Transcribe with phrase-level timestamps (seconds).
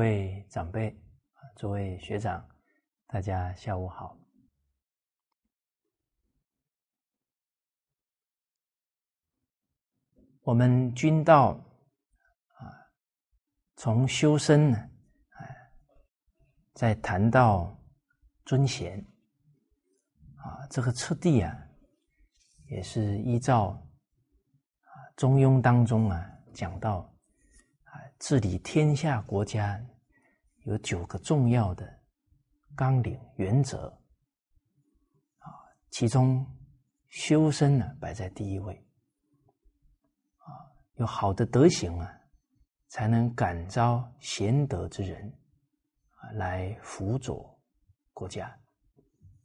[0.00, 0.98] 各位长辈
[1.56, 2.42] 诸位学长，
[3.06, 4.16] 大家下午好。
[10.40, 11.50] 我们军道
[12.56, 12.72] 啊，
[13.76, 14.78] 从修身呢，
[15.36, 15.70] 哎，
[16.72, 17.78] 再谈到
[18.46, 18.98] 尊贤
[20.36, 21.54] 啊，这个次第啊，
[22.68, 27.00] 也是依照啊《中庸》当中啊讲到
[27.84, 29.78] 啊治理天下国家
[30.64, 32.00] 有九个重要的
[32.74, 33.88] 纲领原则
[35.38, 35.48] 啊，
[35.90, 36.46] 其中
[37.08, 38.74] 修身呢摆在第一位
[40.36, 40.70] 啊。
[40.94, 42.12] 有好的德行啊，
[42.88, 45.26] 才能感召贤德之人
[46.10, 47.58] 啊来辅佐
[48.12, 48.46] 国家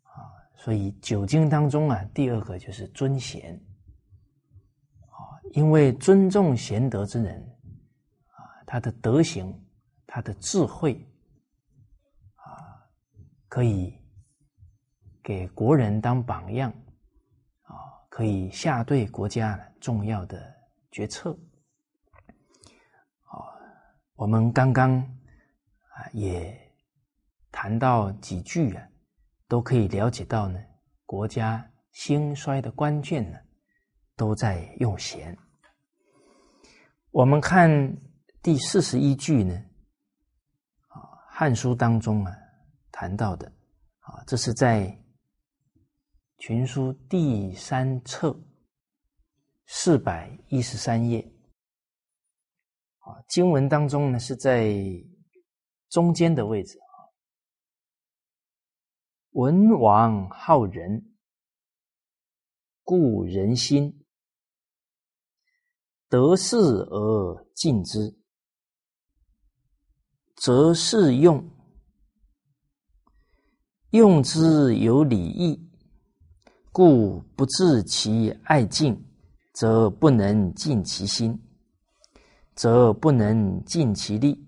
[0.04, 0.20] 啊。
[0.58, 3.56] 所以九经当中啊，第二个就是尊贤
[5.02, 5.18] 啊，
[5.54, 7.42] 因为尊重贤德之人
[8.28, 9.65] 啊，他的德行、
[10.16, 10.94] 他的智慧
[12.36, 12.48] 啊，
[13.50, 13.94] 可以
[15.22, 16.72] 给国人当榜样
[17.64, 17.76] 啊，
[18.08, 20.56] 可以下对国家重要的。
[20.90, 21.38] 决策，
[23.24, 23.36] 啊，
[24.16, 26.58] 我们刚刚啊也
[27.52, 28.88] 谈到几句啊，
[29.50, 30.58] 都可以了解到呢，
[31.06, 33.38] 国家兴衰的关键呢，
[34.16, 35.38] 都在用贤。
[37.12, 37.70] 我们看
[38.42, 39.54] 第四十一句呢，
[41.38, 42.34] 《汉书》当中啊
[42.94, 43.46] 谈到的，
[44.00, 44.98] 啊，这是在
[46.38, 48.34] 群书第三册。
[49.66, 51.20] 四百一十三页，
[53.00, 54.72] 啊，经文当中呢是在
[55.90, 56.88] 中间的位置啊。
[59.32, 61.16] 文王好仁，
[62.84, 63.92] 故人心；
[66.08, 68.16] 得势而敬之，
[70.46, 71.44] 则是用；
[73.90, 75.60] 用之有礼义，
[76.72, 78.96] 故不自其爱敬。
[79.54, 81.42] 则不能尽其心，
[82.54, 84.46] 则不能尽其力，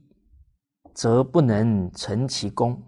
[0.93, 2.79] 则不能成其功。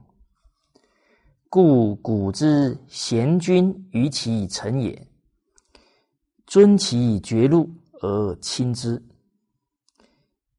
[1.49, 5.07] 故古之贤君于其臣也，
[6.45, 7.67] 尊其绝路
[8.01, 9.01] 而亲之；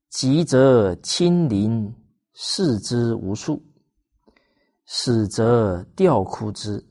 [0.08, 1.94] 急则亲临，
[2.42, 3.62] 视之无数；
[4.86, 6.82] 死则吊哭之，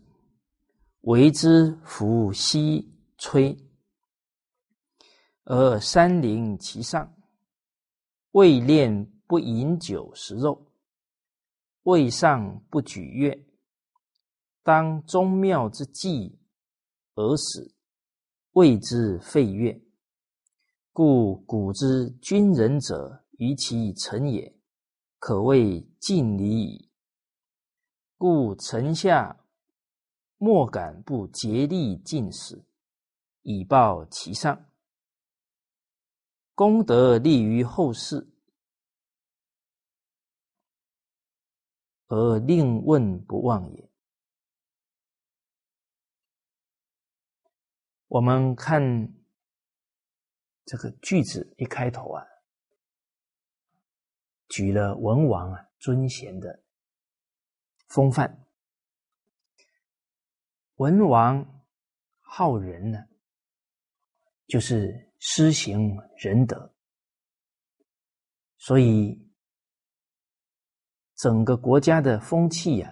[1.01, 3.57] 为之弗息吹。
[5.45, 7.11] 而山陵其上，
[8.33, 10.71] 未练不饮酒食肉，
[11.81, 13.35] 未上不举乐，
[14.61, 16.39] 当宗庙之祭
[17.15, 17.73] 而死，
[18.51, 19.81] 谓之废乐。
[20.93, 24.58] 故古之君人者，于其臣也，
[25.19, 26.89] 可谓尽礼矣。
[28.17, 29.45] 故臣下
[30.37, 32.65] 莫敢不竭力尽死，
[33.43, 34.65] 以报其上。
[36.55, 38.27] 功德利于后世，
[42.07, 43.89] 而令问不忘也。
[48.07, 49.13] 我们看
[50.65, 52.25] 这个句子一开头啊，
[54.49, 56.61] 举了文王啊尊贤的
[57.87, 58.45] 风范。
[60.75, 61.63] 文王
[62.19, 62.99] 好仁呢，
[64.45, 65.07] 就是。
[65.21, 66.73] 施行仁德，
[68.55, 69.29] 所以
[71.17, 72.89] 整个国家的风气呀，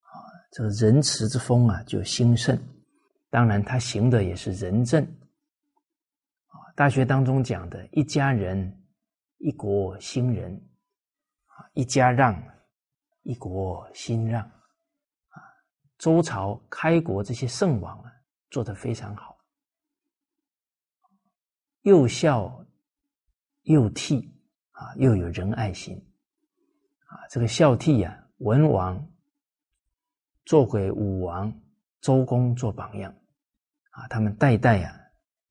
[0.00, 0.10] 啊，
[0.50, 2.60] 这个仁慈之风啊就兴盛。
[3.30, 5.00] 当然，他行的也是仁政。
[5.04, 8.83] 啊，大学当中讲的“一家人，
[9.44, 10.56] 一国兴仁”，
[11.52, 12.34] 啊，一家让，
[13.24, 14.42] 一国兴让。
[14.42, 15.36] 啊，
[15.98, 18.10] 周朝开国这些圣王啊，
[18.48, 19.36] 做得非常好。
[21.82, 22.64] 又孝
[23.64, 24.26] 又悌
[24.70, 25.94] 啊，又有仁爱心
[27.04, 27.28] 啊。
[27.28, 29.06] 这个孝悌啊，文王
[30.46, 31.52] 做给武王、
[32.00, 33.14] 周公做榜样
[33.90, 34.08] 啊。
[34.08, 34.98] 他们代代啊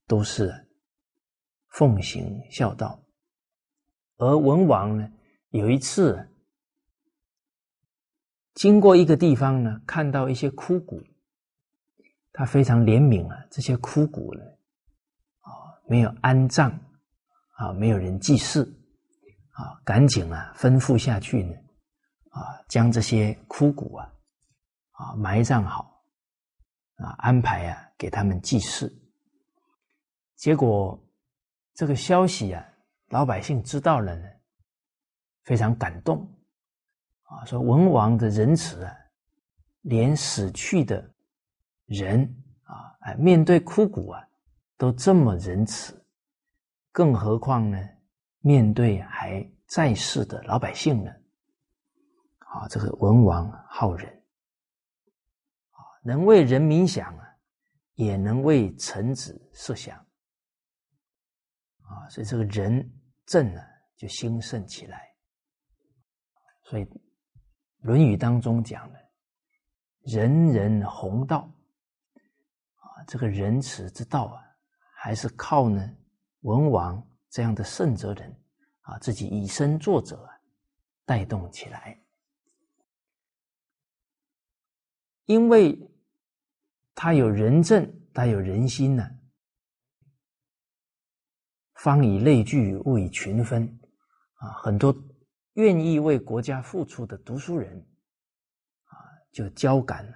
[0.08, 0.52] 都是
[1.68, 3.00] 奉行孝道。
[4.18, 5.12] 而文王呢，
[5.50, 6.30] 有一次
[8.54, 11.02] 经过一个地方呢，看到一些枯骨，
[12.32, 14.42] 他非常怜悯啊，这些枯骨呢。
[15.40, 15.50] 啊
[15.86, 16.72] 没有安葬
[17.58, 18.64] 啊，没有人祭祀
[19.52, 21.54] 啊，赶紧啊吩咐下去呢
[22.30, 24.14] 啊，将这些枯骨啊
[24.92, 26.02] 啊埋葬好
[26.96, 28.90] 啊，安排啊给他们祭祀。
[30.38, 30.98] 结果
[31.74, 32.66] 这个消息啊，
[33.14, 34.28] 老百姓知道了呢，
[35.44, 36.28] 非常感动。
[37.22, 38.92] 啊，说文王的仁慈啊，
[39.82, 41.14] 连死去的
[41.86, 42.22] 人
[42.64, 44.28] 啊，哎，面对枯骨啊，
[44.78, 46.04] 都这么仁慈，
[46.92, 47.78] 更何况呢，
[48.40, 51.12] 面对还在世的老百姓呢？
[52.40, 54.10] 啊，这个文王好仁
[55.70, 57.28] 啊，能为人民想啊，
[57.94, 59.96] 也能为臣子设想。
[61.84, 62.92] 啊，所以这个仁
[63.26, 63.62] 政呢，
[63.96, 65.14] 就兴盛起来。
[66.64, 66.86] 所以，
[67.80, 69.00] 《论语》当中讲的
[70.04, 71.52] “人人弘道”，
[72.80, 74.42] 啊，这个仁慈之道啊，
[74.96, 75.94] 还是靠呢
[76.42, 78.34] 文王这样的圣哲人
[78.82, 80.28] 啊，自己以身作则
[81.06, 82.00] 带动起来。
[85.26, 85.78] 因为
[86.96, 89.10] 他有仁政，他有人心呢，
[91.84, 93.68] 方以类聚，物以群分。
[94.36, 94.96] 啊，很多。
[95.56, 97.78] 愿意为国家付出的读书人，
[98.86, 98.98] 啊，
[99.32, 100.14] 就交感了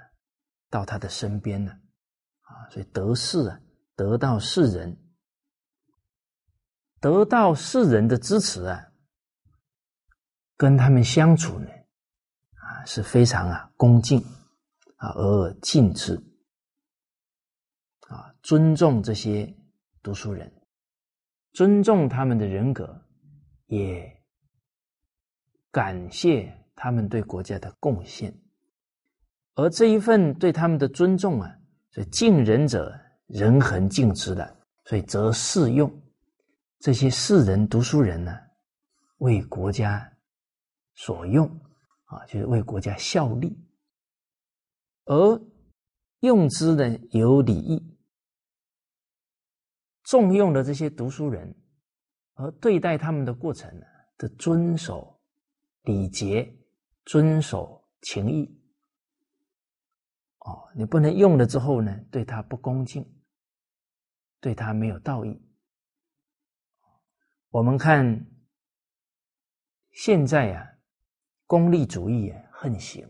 [0.67, 3.59] 到他的身边了，啊，所以得势啊，
[3.95, 4.97] 得到世人，
[6.99, 8.83] 得到世人的支持啊，
[10.55, 14.19] 跟他们相处呢，啊，是非常啊恭敬
[14.95, 16.15] 啊而敬之，
[18.07, 19.55] 啊，尊重这些
[20.01, 20.51] 读书人，
[21.57, 23.01] 尊重他们的人格，
[23.65, 24.15] 也。
[25.71, 28.31] 感谢他们对国家的贡献，
[29.55, 31.51] 而这一份对他们的尊重啊，
[31.89, 32.95] 所以敬人者
[33.25, 34.55] 人恒敬之的，
[34.85, 35.91] 所以则适用。
[36.79, 38.37] 这些士人读书人呢，
[39.17, 40.07] 为国家
[40.93, 41.47] 所用
[42.05, 43.59] 啊，就是为国家效力，
[45.05, 45.41] 而
[46.19, 47.96] 用之呢有礼义，
[50.07, 51.53] 重用的这些读书人，
[52.35, 53.85] 而对待他们的过程呢
[54.17, 55.13] 的遵守。
[55.83, 56.53] 礼节，
[57.05, 58.61] 遵守情义。
[60.39, 63.09] 哦，你不能用了之后呢，对他不恭敬，
[64.41, 65.41] 对他没有道义。
[67.51, 68.25] 我们看
[69.91, 70.67] 现在啊，
[71.45, 73.07] 功利主义啊横行，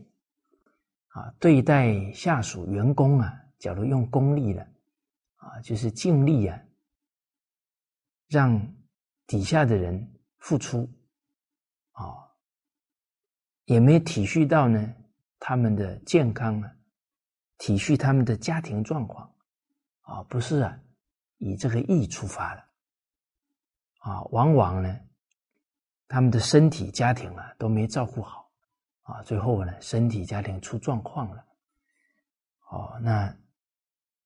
[1.08, 4.62] 啊，对待下属员工啊，假如用功利了，
[5.38, 6.64] 啊，就是尽力啊，
[8.28, 8.76] 让
[9.26, 10.90] 底下的人付出，
[11.92, 12.26] 啊。
[13.66, 14.96] 也没体恤到呢
[15.40, 16.72] 他们的健康啊，
[17.58, 19.30] 体恤他们的家庭状况
[20.04, 20.80] 啊，不是啊，
[21.38, 22.64] 以这个义出发了
[24.00, 24.98] 啊，往往呢
[26.08, 28.50] 他们的身体家庭啊都没照顾好
[29.02, 31.46] 啊，最后呢身体家庭出状况了
[32.70, 33.38] 哦，那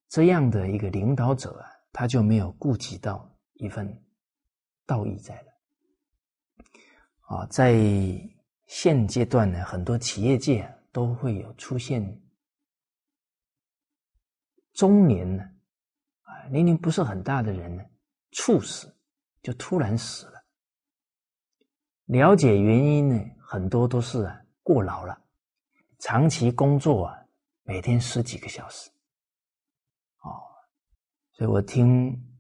[0.08, 3.28] 这样的一个领导者啊，他就没有顾及到
[3.62, 4.04] 一份
[4.86, 5.52] 道义在了
[7.22, 7.74] 啊，在。
[8.68, 12.22] 现阶段呢，很多企业界都会有出现
[14.72, 15.44] 中年呢，
[16.22, 17.84] 啊，年龄不是很大的人呢，
[18.32, 18.96] 猝死
[19.42, 20.46] 就突然死了。
[22.06, 25.22] 了解原因呢，很多都是啊过劳了，
[26.00, 27.26] 长期工作啊，
[27.64, 28.90] 每天十几个小时，
[30.22, 30.48] 哦，
[31.34, 32.31] 所以我听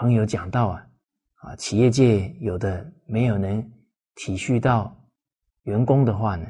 [0.00, 0.86] 朋友讲到啊，
[1.34, 3.70] 啊，企业界有的没有能。
[4.14, 4.96] 体恤到
[5.64, 6.46] 员工的话呢，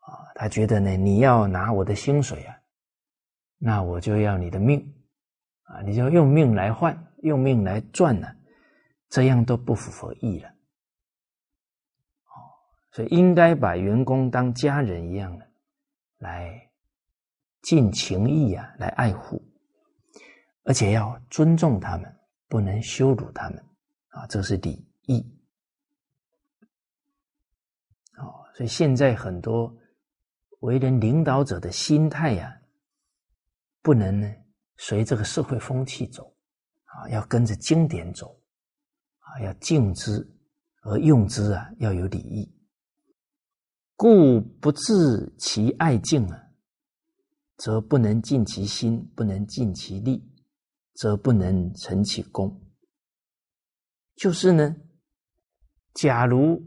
[0.00, 2.54] 啊，他觉得呢，你要拿我的薪水啊，
[3.56, 4.94] 那我就要你的命，
[5.62, 8.28] 啊，你就用命来换，用命来赚呢，
[9.08, 12.32] 这样都不符合义了，哦，
[12.92, 15.46] 所以应该把员工当家人一样的
[16.18, 16.70] 来
[17.62, 19.42] 尽情义啊，来爱护，
[20.64, 22.19] 而且要尊重他们，
[22.50, 23.64] 不能羞辱他们，
[24.08, 25.24] 啊，这是礼义。
[28.54, 29.74] 所以现在很多
[30.58, 32.60] 为人领导者的心态呀，
[33.80, 34.28] 不能呢
[34.76, 36.36] 随这个社会风气走，
[36.84, 38.38] 啊，要跟着经典走，
[39.20, 40.28] 啊，要敬之
[40.82, 42.52] 而用之啊，要有礼义。
[43.96, 46.38] 故不治其爱敬啊，
[47.56, 50.29] 则不能尽其心；不能尽其力，
[51.00, 52.60] 则不能成其功。
[54.16, 54.76] 就是呢，
[55.94, 56.62] 假如。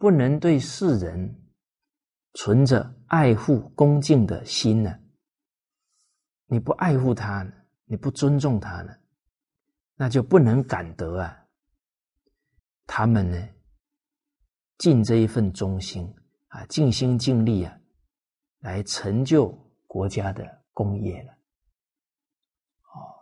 [0.00, 1.52] 不能对世人
[2.32, 4.98] 存着爱护、恭敬的心呢？
[6.46, 7.46] 你不爱护他，
[7.84, 8.96] 你不尊重他呢，
[9.96, 11.44] 那就不能感得啊。
[12.86, 13.48] 他们呢，
[14.78, 16.10] 尽这一份忠心
[16.48, 17.78] 啊，尽心尽力啊，
[18.60, 19.48] 来成就
[19.86, 21.39] 国家的功业了。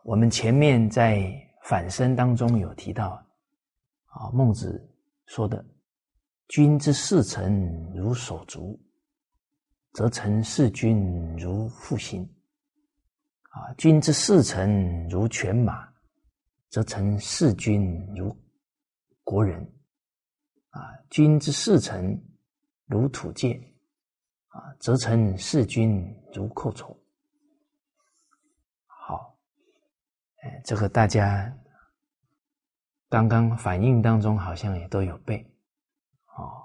[0.08, 1.30] 我们前面在
[1.64, 3.22] 反身当中有提到
[4.06, 4.82] 啊，孟子
[5.26, 5.62] 说的。
[6.48, 8.80] 君之视臣如手足，
[9.92, 12.22] 则臣视君如父心。
[13.50, 15.86] 啊，君之视臣如犬马，
[16.70, 18.34] 则臣视君如
[19.22, 19.60] 国人。
[20.70, 22.18] 啊，君之视臣
[22.86, 23.62] 如土芥，
[24.46, 26.98] 啊，则臣视君如寇仇。
[28.86, 29.38] 好，
[30.42, 31.52] 哎，这个大家
[33.09, 35.45] 刚刚反应当中好像也都有背。
[36.37, 36.62] 哦，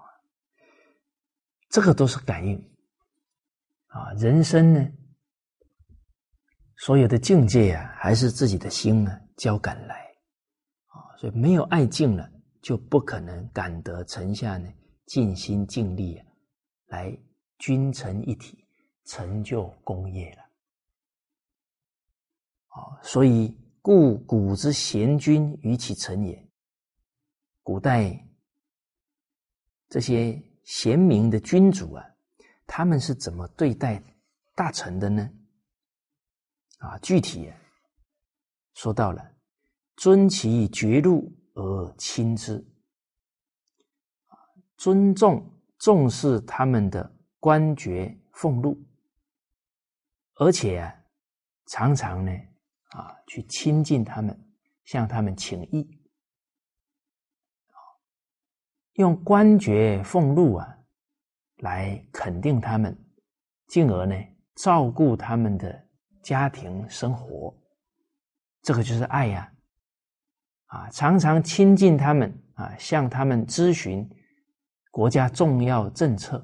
[1.70, 2.56] 这个都是感应
[3.88, 4.14] 啊！
[4.14, 4.88] 人生呢，
[6.78, 9.96] 所有的境界啊，还是自己的心呢交感来
[10.88, 12.30] 啊，所以没有爱境了，
[12.62, 14.72] 就不可能感得臣下呢
[15.08, 16.28] 尽心尽力啊，
[16.88, 17.18] 来
[17.58, 18.64] 君臣一体，
[19.06, 20.44] 成就功业了。
[22.68, 26.50] 啊，所以故古之贤君于其臣也，
[27.62, 28.18] 古代。
[29.90, 32.06] 这些贤明的君主啊，
[32.66, 34.02] 他们是怎么对待
[34.56, 35.30] 大臣的呢？
[36.78, 37.52] 啊，具体
[38.74, 39.36] 说到了，
[39.98, 42.66] 尊其爵禄而亲之，
[44.78, 45.46] 尊重
[45.78, 48.82] 重视他们的官爵俸禄，
[50.36, 50.96] 而且啊，
[51.66, 52.32] 常常呢
[52.94, 54.38] 啊去亲近他们，
[54.86, 56.00] 向他们请益。
[58.94, 60.78] 用官爵俸禄啊，
[61.58, 62.96] 来肯定他们，
[63.68, 64.16] 进而呢
[64.56, 65.88] 照顾他们的
[66.22, 67.54] 家庭生活，
[68.62, 69.52] 这个就是爱呀！
[70.68, 74.08] 啊，常常亲近他们啊，向他们咨询
[74.92, 76.38] 国家重要政策，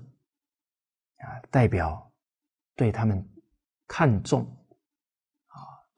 [1.17, 2.11] 啊，代表
[2.75, 3.23] 对他们
[3.87, 4.58] 看重，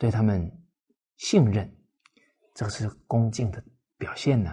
[0.01, 0.51] 对他们
[1.17, 1.77] 信任，
[2.55, 3.63] 这个是恭敬的
[3.99, 4.49] 表现呢。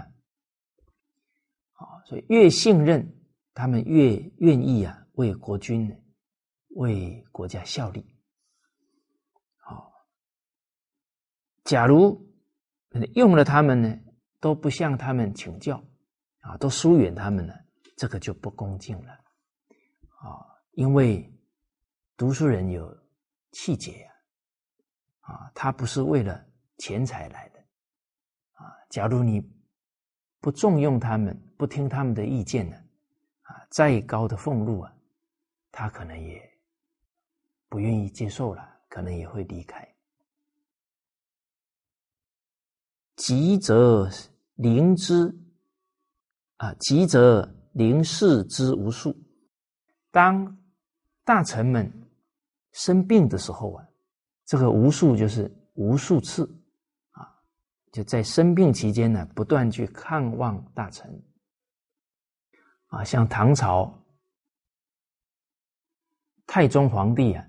[1.72, 3.18] 啊，所以越信任
[3.54, 5.90] 他们，越愿意啊为国君、
[6.76, 8.04] 为国家效力。
[9.56, 9.90] 好，
[11.64, 12.30] 假如
[13.14, 13.98] 用了他们呢，
[14.40, 15.82] 都不向他们请教，
[16.40, 17.54] 啊，都疏远他们了，
[17.96, 19.12] 这个就不恭敬了。
[19.12, 21.32] 啊，因为
[22.18, 22.94] 读书人有
[23.52, 24.07] 气节，
[25.28, 26.44] 啊，他不是为了
[26.78, 27.60] 钱财来的，
[28.54, 29.40] 啊，假如你。
[30.40, 32.76] 不重用他们，不听他们的意见呢，
[33.42, 34.96] 啊，再高的俸禄啊，
[35.72, 36.40] 他可能也
[37.68, 39.86] 不愿意接受了，可能也会离开。
[43.16, 44.08] 急则
[44.54, 45.36] 临之，
[46.58, 49.12] 啊，急则临事之无数。
[50.12, 50.56] 当
[51.24, 51.92] 大臣们
[52.70, 53.87] 生病的时候啊，
[54.48, 56.44] 这个无数就是无数次
[57.10, 57.28] 啊。
[57.92, 61.22] 就在生病期间呢，不断去看望大臣，
[62.86, 64.06] 啊，像唐朝
[66.46, 67.46] 太宗皇帝啊，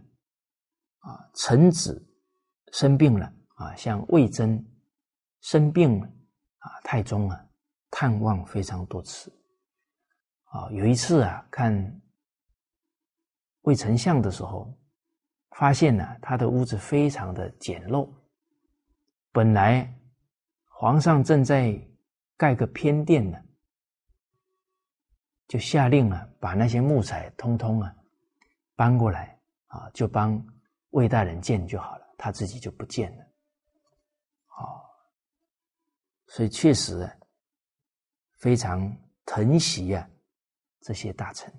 [0.99, 2.05] 啊，臣子
[2.73, 4.61] 生病了啊，像魏征
[5.39, 6.05] 生病了
[6.57, 7.47] 啊，太宗啊
[7.89, 9.31] 探望非常多次，
[10.43, 12.01] 啊，有一次啊，看
[13.61, 14.77] 魏丞相的时候，
[15.51, 18.09] 发现呢，他的屋子非常的简陋，
[19.31, 19.95] 本来。
[20.81, 21.77] 皇上正在
[22.37, 23.37] 盖个偏殿呢，
[25.45, 27.93] 就下令了，把那些木材通通啊
[28.77, 29.37] 搬过来
[29.67, 30.41] 啊，就帮
[30.91, 33.23] 魏大人建就好了，他自己就不建了。
[34.55, 34.79] 哦，
[36.27, 37.11] 所以确实
[38.37, 40.09] 非常疼惜呀
[40.79, 41.53] 这些大臣，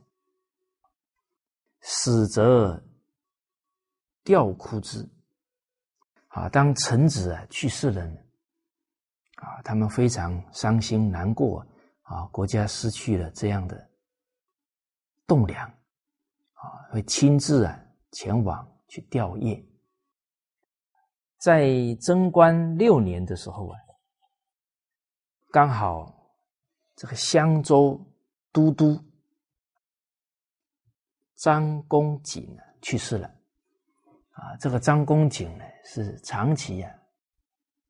[1.83, 2.83] 死则
[4.25, 5.09] 吊哭之。
[6.29, 8.03] 啊，当臣子啊去世了。
[9.37, 11.67] 啊，他们非常伤心难过
[12.03, 12.27] 啊！
[12.27, 13.91] 国家失去了这样的
[15.27, 19.67] 栋梁啊，会亲自啊前往去吊唁。
[21.39, 21.71] 在
[22.03, 23.79] 贞观六年的时候啊，
[25.51, 26.31] 刚好
[26.97, 27.99] 这个襄州
[28.53, 29.03] 都督
[31.37, 33.35] 张公瑾呢去世了
[34.41, 34.57] 啊。
[34.59, 36.93] 这个张公瑾呢是长期啊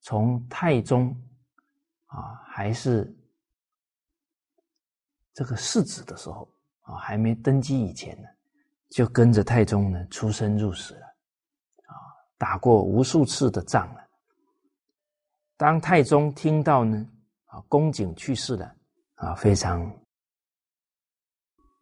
[0.01, 1.17] 从太宗。
[2.13, 3.09] 啊，还是
[5.33, 8.27] 这个世子的时候啊，还没登基以前呢，
[8.89, 11.07] 就跟着太宗呢出生入死了，
[11.87, 11.95] 啊，
[12.37, 14.05] 打过无数次的仗了。
[15.57, 17.09] 当太宗听到呢，
[17.45, 18.75] 啊，公瑾去世了，
[19.15, 19.89] 啊，非常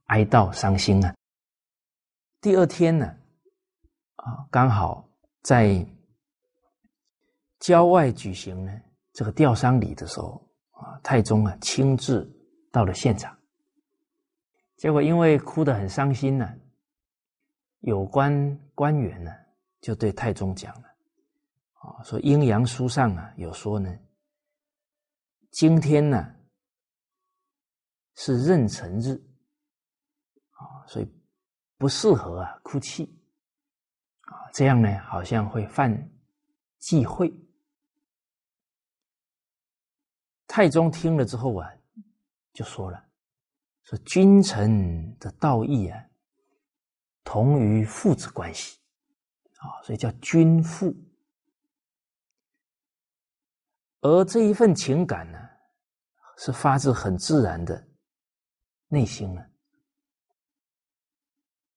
[0.09, 1.15] 哀悼伤心啊。
[2.43, 3.17] 第二天呢，
[4.51, 5.09] 刚好
[5.43, 5.87] 在
[7.59, 8.73] 郊外举行呢。
[9.15, 12.25] 这个吊丧礼的时候啊，太宗啊亲自
[12.71, 13.37] 到了现场
[14.77, 16.49] 结果因为哭得很伤心呢，
[17.81, 19.33] 有关官员呢
[19.81, 20.89] 就对太宗讲了，
[21.73, 23.93] 啊，说阴阳书上啊有说呢，
[25.51, 26.33] 今天呢
[28.15, 29.21] 是壬辰日，
[30.51, 31.13] 啊，所以
[31.77, 33.18] 不适合啊哭泣，
[34.29, 36.11] 啊，这样呢好像会犯
[36.79, 37.33] 忌讳。
[40.47, 41.71] 太宗听了之后啊，
[42.53, 43.05] 就说了。
[43.85, 45.99] 说君臣的道义啊，
[47.25, 48.79] 同于父子关系
[49.57, 50.95] 啊，所以叫君父。
[54.03, 55.39] 而这一份情感呢，
[56.37, 57.89] 是发自很自然的
[58.89, 59.43] 内心呢，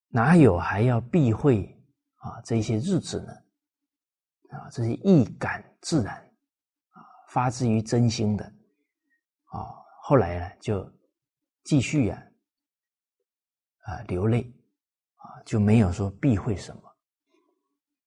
[0.09, 1.80] 哪有还要避讳
[2.21, 3.33] 啊这些日子呢？
[4.57, 6.15] 啊，这些易感自然
[6.89, 8.45] 啊，发自于真心的
[9.45, 9.75] 啊。
[10.01, 10.91] 后来呢，就。
[11.63, 12.27] 继续呀，
[13.83, 14.51] 啊，流泪
[15.17, 16.81] 啊，就没有说避讳什么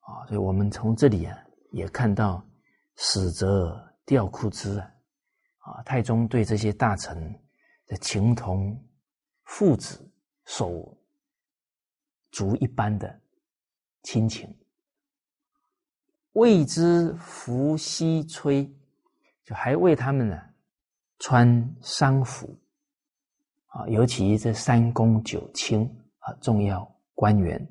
[0.01, 1.39] 啊，所以我们从这里啊，
[1.71, 2.45] 也看到
[2.97, 4.93] 死则吊哭之啊，
[5.59, 7.17] 啊，太宗对这些大臣
[7.87, 8.77] 的情同
[9.45, 10.13] 父子
[10.47, 11.01] 手
[12.33, 13.21] 足一般的
[14.05, 14.57] 亲情，
[16.35, 18.65] 为之服西吹，
[19.45, 20.41] 就还为他们呢
[21.19, 22.57] 穿丧服。
[23.67, 25.83] 啊，尤其这三公九卿
[26.21, 27.69] 啊，重要官员，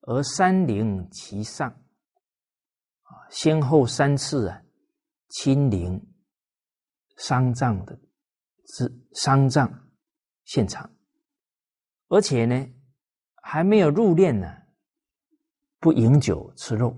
[0.00, 4.60] 而三陵其上啊，先后三次啊，
[5.28, 6.02] 亲临
[7.16, 7.96] 丧葬的
[8.64, 9.88] 之丧葬
[10.44, 10.92] 现场，
[12.08, 12.66] 而且呢，
[13.50, 14.46] 还没有入殓呢，
[15.80, 16.94] 不饮酒吃肉，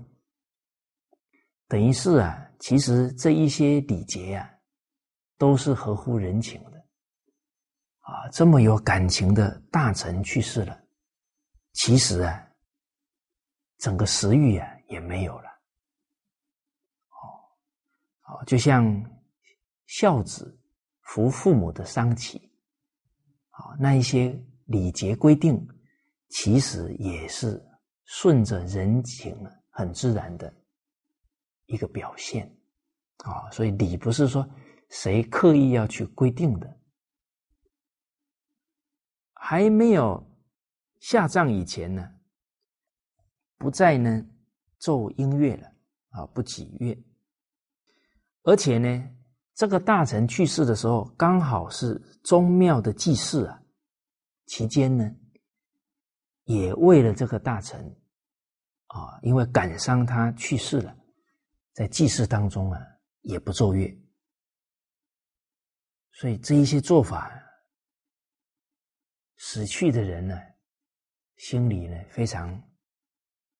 [1.69, 4.51] 等于是啊，其实这一些礼节啊，
[5.37, 6.77] 都是合乎人情的。
[7.99, 10.77] 啊，这么有感情的大臣去世了，
[11.71, 12.45] 其实啊，
[13.77, 15.49] 整个食欲啊也没有了。
[17.11, 17.23] 哦，
[18.27, 18.83] 哦，就像
[19.85, 20.59] 孝子
[21.03, 22.51] 扶父母的丧期，
[23.51, 25.65] 啊，那一些礼节规定，
[26.31, 27.61] 其实也是
[28.05, 29.37] 顺着人情
[29.69, 30.51] 很自然的
[31.65, 32.51] 一个表现。
[33.17, 34.43] 啊，所以礼不是说
[34.89, 36.79] 谁刻意要去规定的。
[39.33, 40.23] 还没有
[40.99, 42.09] 下葬以前呢，
[43.57, 44.25] 不再呢
[44.79, 45.67] 奏音乐了
[46.09, 46.97] 啊，不几乐。
[48.43, 49.09] 而且呢，
[49.53, 53.61] 这个大臣去世的时候，刚好是宗庙的祭祀啊，
[54.47, 55.11] 期间呢，
[56.43, 57.83] 也为了这个大臣
[58.87, 60.95] 啊，因为感伤他去世了，
[61.73, 62.79] 在祭祀当中啊，
[63.21, 63.89] 也不奏乐。
[66.13, 67.37] 所以这一些做法。
[69.43, 70.39] 死去的人呢，
[71.37, 72.47] 心里呢非常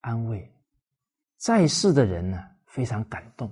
[0.02, 0.40] 安慰；
[1.38, 3.52] 在世的人呢非常感动。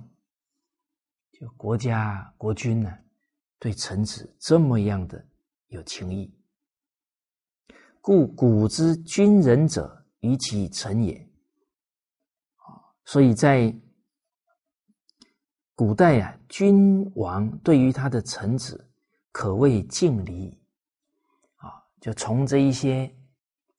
[1.32, 2.96] 就国家国君呢，
[3.58, 5.26] 对臣子这么样的
[5.66, 6.32] 有情义，
[8.00, 11.14] 故古之君人者，于其臣也。
[12.56, 13.74] 啊，所以在
[15.74, 18.90] 古代啊，君王对于他的臣子，
[19.32, 20.58] 可谓敬礼。
[21.56, 23.14] 啊就从这一些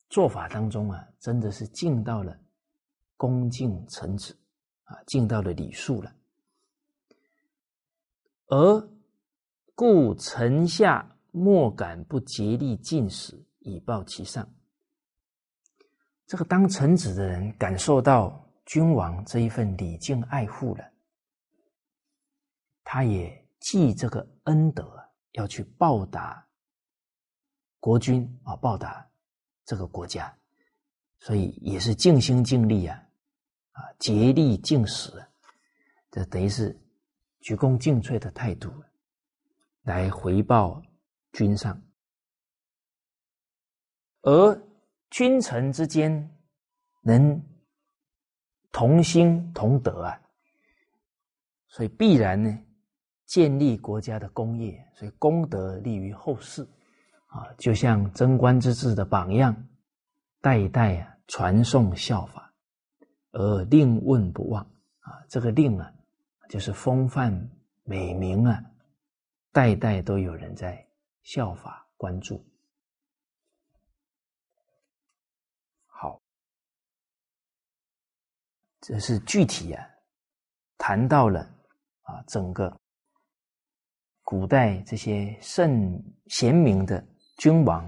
[0.09, 2.39] 做法当中啊，真的是敬到了
[3.17, 4.37] 恭敬臣子
[4.83, 6.13] 啊，敬到了礼数了。
[8.47, 8.89] 而
[9.73, 14.47] 故臣下莫敢不竭力尽死以报其上。
[16.27, 20.91] 这个当臣子的人感受到君王这一份礼敬爱护了，
[22.83, 26.47] 他也记这个恩德，要去报答。
[27.79, 29.09] 国君啊，报答
[29.65, 30.31] 这个国家，
[31.19, 33.03] 所以也是尽心尽力啊，
[33.71, 35.27] 啊，竭力尽死，
[36.11, 36.79] 这等于是
[37.39, 38.71] 鞠躬尽瘁的态度
[39.81, 40.81] 来回报
[41.33, 41.81] 君上。
[44.21, 44.61] 而
[45.09, 46.29] 君臣之间
[47.01, 47.41] 能
[48.71, 50.21] 同心同德啊，
[51.67, 52.59] 所以必然呢，
[53.25, 56.67] 建立国家的功业，所以功德利于后世。
[57.27, 59.55] 啊，就像贞观之治的榜样，
[60.41, 62.53] 代代啊传颂效法，
[63.31, 64.61] 而令问不忘
[64.99, 65.23] 啊。
[65.29, 65.93] 这个令啊，
[66.49, 67.49] 就是风范
[67.83, 68.61] 美名啊，
[69.53, 70.85] 代代都有人在
[71.23, 72.45] 效法关注。
[78.81, 79.87] 这是具体啊，
[80.77, 81.39] 谈到了
[82.01, 82.75] 啊整个
[84.23, 87.07] 古代这些圣贤明的。
[87.37, 87.83] 君王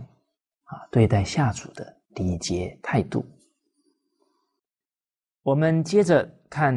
[0.63, 3.23] 啊对待下属的礼节态度。
[5.43, 6.73] 我们接着看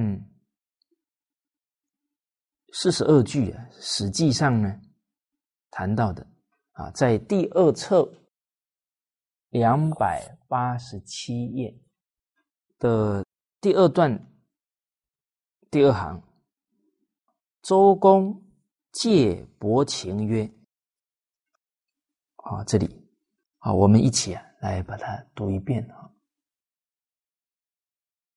[2.74, 4.79] 四十二句啊，实际上呢
[5.70, 6.26] 谈到的
[6.72, 8.07] 啊，在第二册
[9.48, 11.74] 两百八十七页
[12.79, 13.24] 的
[13.59, 14.31] 第二段
[15.71, 16.23] 第二行，
[17.62, 18.45] 周公
[18.92, 20.45] 借伯禽曰
[22.37, 23.09] ：“啊，这里
[23.59, 26.12] 啊，我们一起啊来把它读一遍啊。”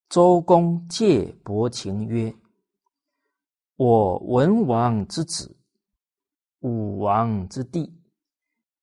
[0.08, 2.34] 周公借伯禽曰
[3.76, 5.56] ：“我文王之子，
[6.60, 8.02] 武王之弟，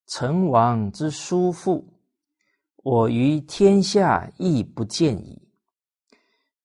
[0.06, 1.98] 成王之叔父，
[2.76, 5.45] 我于天下亦不见矣。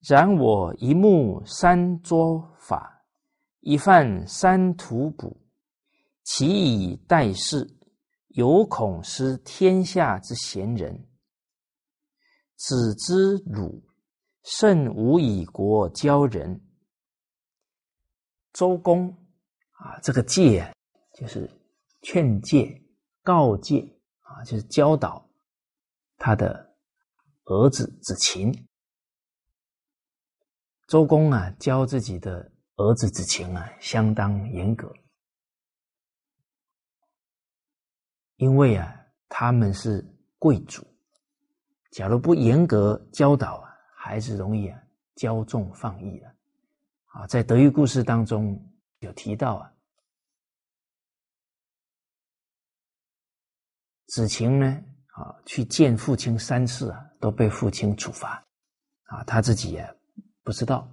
[0.02, 3.06] 然我一目三捉法，
[3.60, 5.36] 一饭三图卜，
[6.24, 7.68] 其以待事，
[8.30, 11.08] 犹恐失天下之贤人。
[12.56, 13.84] 子之鲁。”
[14.44, 16.60] 甚无以国教人。
[18.54, 19.08] 周公
[19.74, 20.74] 啊，这个戒
[21.14, 21.48] 就是
[22.02, 22.82] 劝诫、
[23.22, 25.30] 告诫啊，就是教导
[26.18, 26.76] 他的
[27.44, 28.52] 儿子子禽。
[30.92, 34.94] 周公啊，教自己的儿子子禽啊，相当严格，
[38.36, 38.94] 因为啊，
[39.30, 40.06] 他们是
[40.38, 40.86] 贵族，
[41.92, 43.72] 假如不严格教导啊。
[43.96, 44.82] 孩子容易啊
[45.16, 46.36] 骄纵放逸了，
[47.06, 48.62] 啊，在德育故事当中
[49.00, 49.74] 有提到啊，
[54.08, 58.46] 子晴呢啊去见父亲三次啊，都被父亲处罚，
[59.04, 60.01] 啊，他自己也
[60.44, 60.92] 不知道，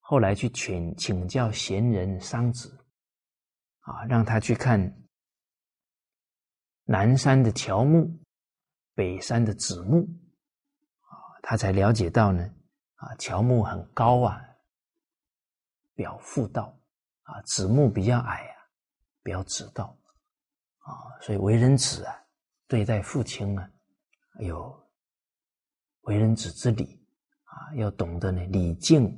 [0.00, 2.84] 后来去请请教贤人桑子，
[3.80, 5.02] 啊，让他去看
[6.84, 8.18] 南山的乔木，
[8.94, 10.06] 北山的子木。
[11.02, 12.42] 啊他才了解到呢，
[12.94, 14.40] 啊，乔木很高啊，
[15.94, 16.80] 表妇道，
[17.22, 18.56] 啊，子木比较矮啊，
[19.22, 19.96] 表子道，
[20.78, 22.14] 啊，所以为人子啊，
[22.66, 23.70] 对待父亲啊，
[24.40, 24.88] 有
[26.02, 27.03] 为人子之礼，
[27.54, 29.08] 啊，要懂得呢礼敬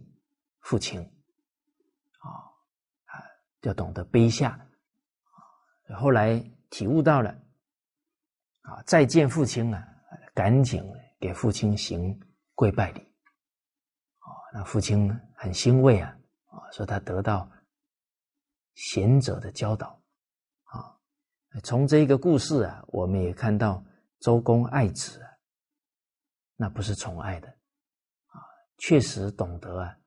[0.61, 1.01] 父亲，
[2.21, 2.29] 啊，
[3.07, 3.25] 啊，
[3.63, 4.61] 要懂得卑下，
[5.97, 7.31] 后来体悟到了，
[8.61, 9.89] 啊，再见父亲啊，
[10.35, 10.85] 赶紧。
[11.19, 12.21] 给父亲行
[12.55, 16.15] 跪拜礼，啊，那父亲很欣慰啊，
[16.51, 17.51] 啊，说他得到
[18.75, 19.99] 贤者的教导，
[20.65, 20.95] 啊，
[21.65, 23.83] 从这个故事啊，我们也看到
[24.21, 25.27] 周公爱子，
[26.55, 27.56] 那不是宠爱的，
[28.79, 29.99] 确实懂得啊，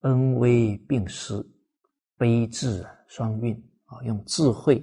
[0.00, 1.44] 恩威并施，
[2.16, 3.54] 悲智双运，
[3.86, 4.82] 啊，用智慧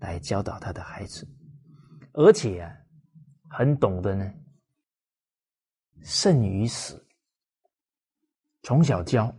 [0.00, 1.26] 来教导他的孩子，
[2.12, 2.76] 而且啊，
[3.48, 4.32] 很懂得呢。
[6.02, 7.04] 胜于死，
[8.62, 9.34] 从小教，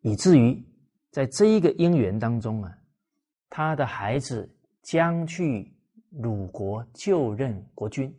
[0.00, 0.62] 以至于
[1.10, 2.78] 在这一个因缘当中啊，
[3.50, 4.48] 他的孩子
[4.82, 5.70] 将去
[6.10, 8.14] 鲁国就任国君，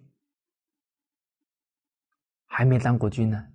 [2.45, 3.47] 还没当国君呢。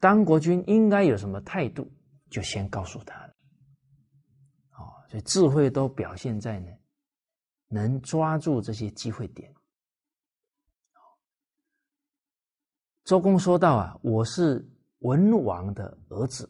[0.00, 1.90] 当国君应该有什么态度，
[2.30, 3.34] 就先告诉他了。
[4.72, 6.70] 哦，所以智慧都表现在呢，
[7.66, 9.52] 能抓住这些机会点。
[13.04, 16.48] 周公说道：“啊，我是文王的儿子，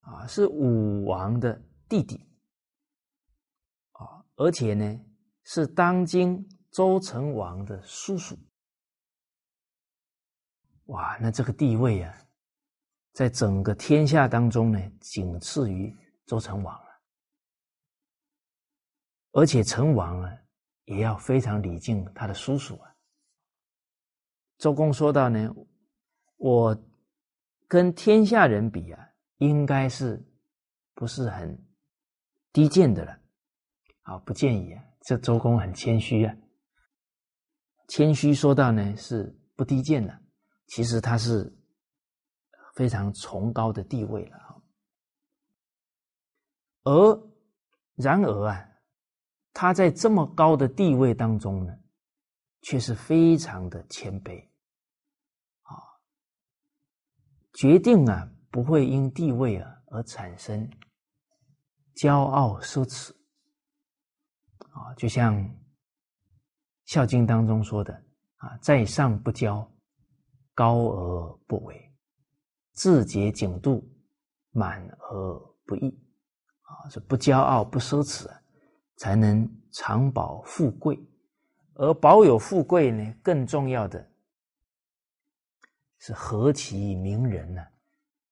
[0.00, 2.16] 啊，是武王的弟弟，
[3.92, 5.00] 啊，而且呢，
[5.44, 8.36] 是当今周成王的叔叔。
[10.86, 12.14] 哇，那这个地位啊，
[13.12, 16.84] 在整个天下当中呢，仅次于周成王了。
[19.32, 20.32] 而且成王啊，
[20.84, 22.94] 也要非常礼敬他的叔叔啊。”
[24.58, 25.52] 周公说到呢，
[26.36, 26.84] 我
[27.66, 30.24] 跟天下人比啊，应该是
[30.94, 31.58] 不是很
[32.52, 33.18] 低贱的了？
[34.02, 34.84] 啊，不建议啊。
[35.00, 36.34] 这周公很谦虚啊，
[37.88, 40.22] 谦虚说到呢是不低贱的，
[40.66, 41.56] 其实他是
[42.74, 44.56] 非常崇高的地位了啊。
[46.84, 47.32] 而
[47.94, 48.68] 然而啊，
[49.52, 51.76] 他在这么高的地位当中呢？
[52.66, 54.42] 却是非常的谦卑，
[55.64, 55.76] 啊，
[57.52, 60.66] 决定啊不会因地位啊而产生
[61.94, 63.12] 骄傲奢侈，
[64.70, 65.36] 啊，就像
[66.86, 67.92] 《孝经》当中说的
[68.36, 69.70] 啊，在上不骄，
[70.54, 71.92] 高而不为，
[72.72, 73.86] 自节景度，
[74.50, 75.90] 满而不溢，
[76.62, 78.30] 啊，是不骄傲不奢侈，
[78.96, 80.98] 才能长保富贵。
[81.74, 84.08] 而保有富贵呢，更重要的
[85.98, 87.66] 是何其名人呢？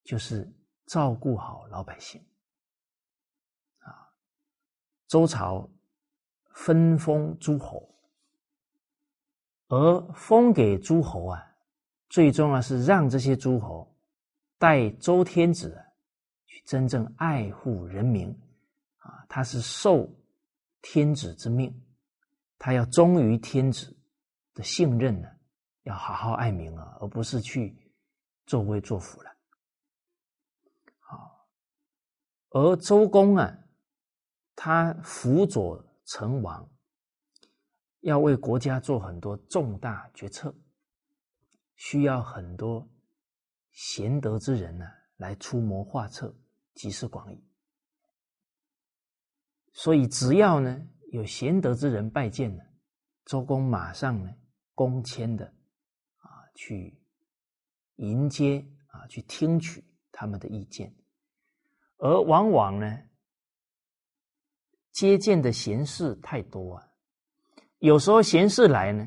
[0.05, 0.49] 就是
[0.87, 2.25] 照顾好老百姓。
[3.79, 4.15] 啊，
[5.09, 5.69] 周朝
[6.53, 7.93] 分封诸侯，
[9.69, 11.52] 而封给诸侯啊，
[12.13, 13.91] 最重要是让这些诸侯
[14.59, 15.83] 代周天子
[16.45, 18.29] 去真正爱护人民。
[18.99, 20.07] 啊，他是受
[20.83, 21.75] 天子之命。
[22.59, 23.97] 他要忠于天子
[24.53, 25.29] 的信任呢，
[25.85, 27.75] 要好好爱民啊，而不是去
[28.45, 29.31] 作威作福了。
[30.99, 31.49] 好，
[32.51, 33.59] 而周公啊，
[34.55, 36.71] 他辅佐成王，
[38.01, 40.55] 要为国家做很多重大决策，
[41.77, 42.89] 需要很多
[43.71, 46.35] 贤德之人呢来出谋划策，
[46.75, 47.45] 集思广益。
[49.73, 50.89] 所以，只要呢。
[51.13, 52.65] 有贤德之人拜见了，
[53.27, 54.35] 周公马上呢，
[54.75, 55.45] 恭谦的
[56.21, 56.99] 啊，去
[57.97, 60.97] 迎接啊，去听取他们的意见，
[61.99, 62.99] 而往往呢，
[64.91, 66.89] 接见的贤士太多啊，
[67.81, 69.07] 有时候贤士来呢，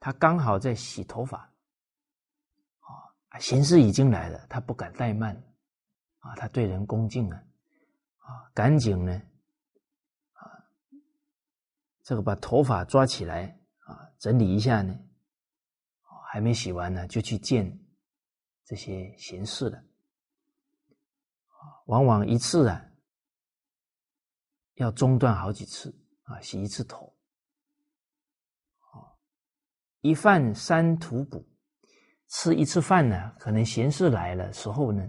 [0.00, 1.53] 他刚好在洗头发，
[3.34, 5.34] 啊，贤士已经来了，他不敢怠慢，
[6.20, 7.42] 啊，他对人恭敬啊，
[8.18, 9.12] 啊，赶紧呢。
[10.34, 10.46] 啊
[12.04, 14.96] 这个把头发抓起来啊，整理一下呢，
[16.28, 17.76] 还没洗完呢，就去见
[18.64, 19.82] 这些贤士了。
[21.86, 22.86] 往往一次啊，
[24.74, 25.92] 要中断好几次
[26.22, 27.12] 啊，洗一次头。
[30.02, 31.42] 一饭三吐补，
[32.36, 35.08] 吃一次饭呢，可能贤士来了时候呢，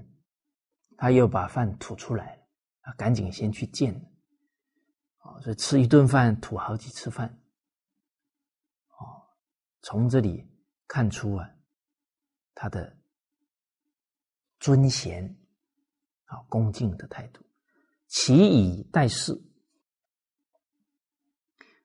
[0.96, 2.40] 他又把饭吐出来，
[2.82, 4.00] 啊，赶紧先去见。
[5.42, 7.28] 所以吃一顿饭吐好几次饭，
[8.90, 9.26] 哦，
[9.82, 10.48] 从这里
[10.88, 11.50] 看出啊，
[12.54, 12.96] 他的
[14.60, 15.26] 尊贤
[16.26, 17.44] 啊恭敬的态度，
[18.08, 19.34] 起以待事。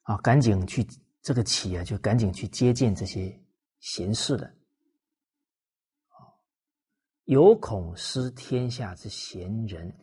[0.03, 0.87] 啊，赶紧去
[1.23, 3.43] 这个起啊，就赶紧去接见这些
[3.79, 4.55] 贤士了，
[7.31, 9.95] 有恐失天下之贤人，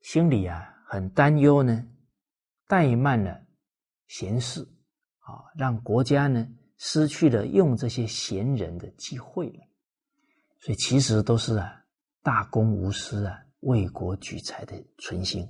[0.00, 1.86] 心里啊很担忧呢。
[2.66, 3.38] 怠慢了
[4.06, 4.62] 贤士，
[5.18, 9.66] 啊，让国家呢失去了用这些贤人的机会了。
[10.60, 11.84] 所以其实都是啊
[12.22, 15.46] 大公无私啊为国举才的存心。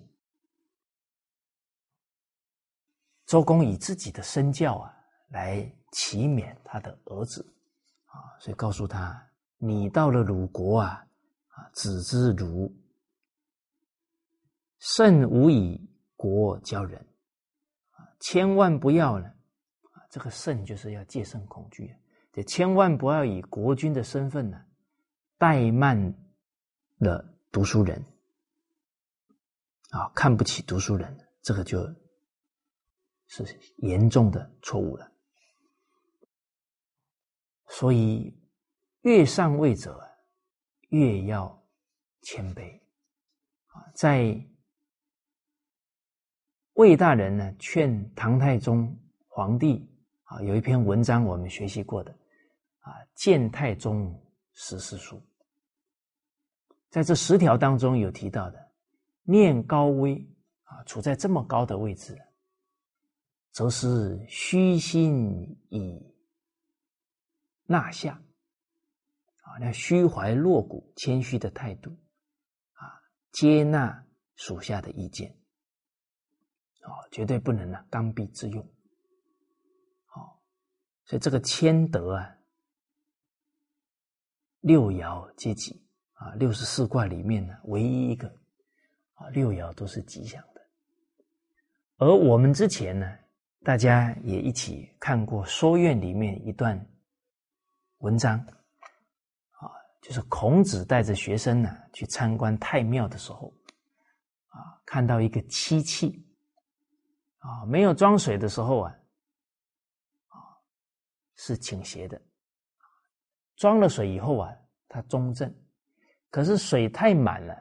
[3.27, 4.93] 周公以自己的身教啊
[5.29, 7.47] 来启勉他的儿子，
[8.07, 9.28] 啊，所以告诉他：
[9.59, 11.07] 你到了鲁国啊，
[11.49, 12.75] 啊，子之鲁，
[14.79, 17.05] 甚无以国教人。
[18.21, 21.95] 千万不要呢，啊，这个慎就是要戒慎恐惧，
[22.33, 24.65] 就千万不要以国君的身份呢
[25.39, 26.15] 怠慢
[26.99, 28.05] 了读书人，
[29.91, 31.81] 啊，看不起读书人，这个就
[33.27, 33.45] 是
[33.79, 35.13] 严重的错误了。
[37.69, 38.38] 所以，
[39.09, 40.07] 越上位者
[40.91, 41.67] 越要
[42.21, 42.79] 谦卑，
[43.69, 44.39] 啊，在。
[46.75, 49.91] 魏大人呢劝唐太宗皇帝
[50.25, 52.13] 啊，有一篇文章我们学习过的
[52.81, 54.15] 啊，《谏太宗
[54.53, 55.17] 十四书》。
[56.89, 58.73] 在这十条当中有提到的，
[59.23, 60.25] 念高危
[60.65, 62.17] 啊，处在这么高的位置，
[63.51, 66.01] 则是虚心以
[67.65, 68.23] 纳下，
[69.61, 71.91] 那虚怀若谷、谦虚的态度
[72.73, 73.01] 啊，
[73.33, 75.31] 接纳属下的意见。
[76.85, 78.67] 哦，绝对不能呢，刚愎自用。
[80.07, 80.41] 好，
[81.05, 82.37] 所以这个谦德啊，
[84.61, 88.29] 六爻皆吉啊，六十四卦里面呢，唯一一个
[89.15, 90.67] 啊，六爻都是吉祥的。
[91.99, 93.19] 而我们之前呢，
[93.65, 96.89] 大家也一起看过《说院》里面一段
[97.99, 98.47] 文章，
[100.09, 103.53] 就是孔子带着学生呢去参观太庙的时候
[104.47, 106.25] 啊，看到一个漆器。
[107.41, 108.93] 啊，没有装水的时候啊，
[110.29, 110.37] 啊
[111.37, 112.19] 是倾斜的；
[113.55, 114.53] 装了水以后啊，
[114.89, 115.55] 它中正。
[116.31, 117.55] 可是水太满了，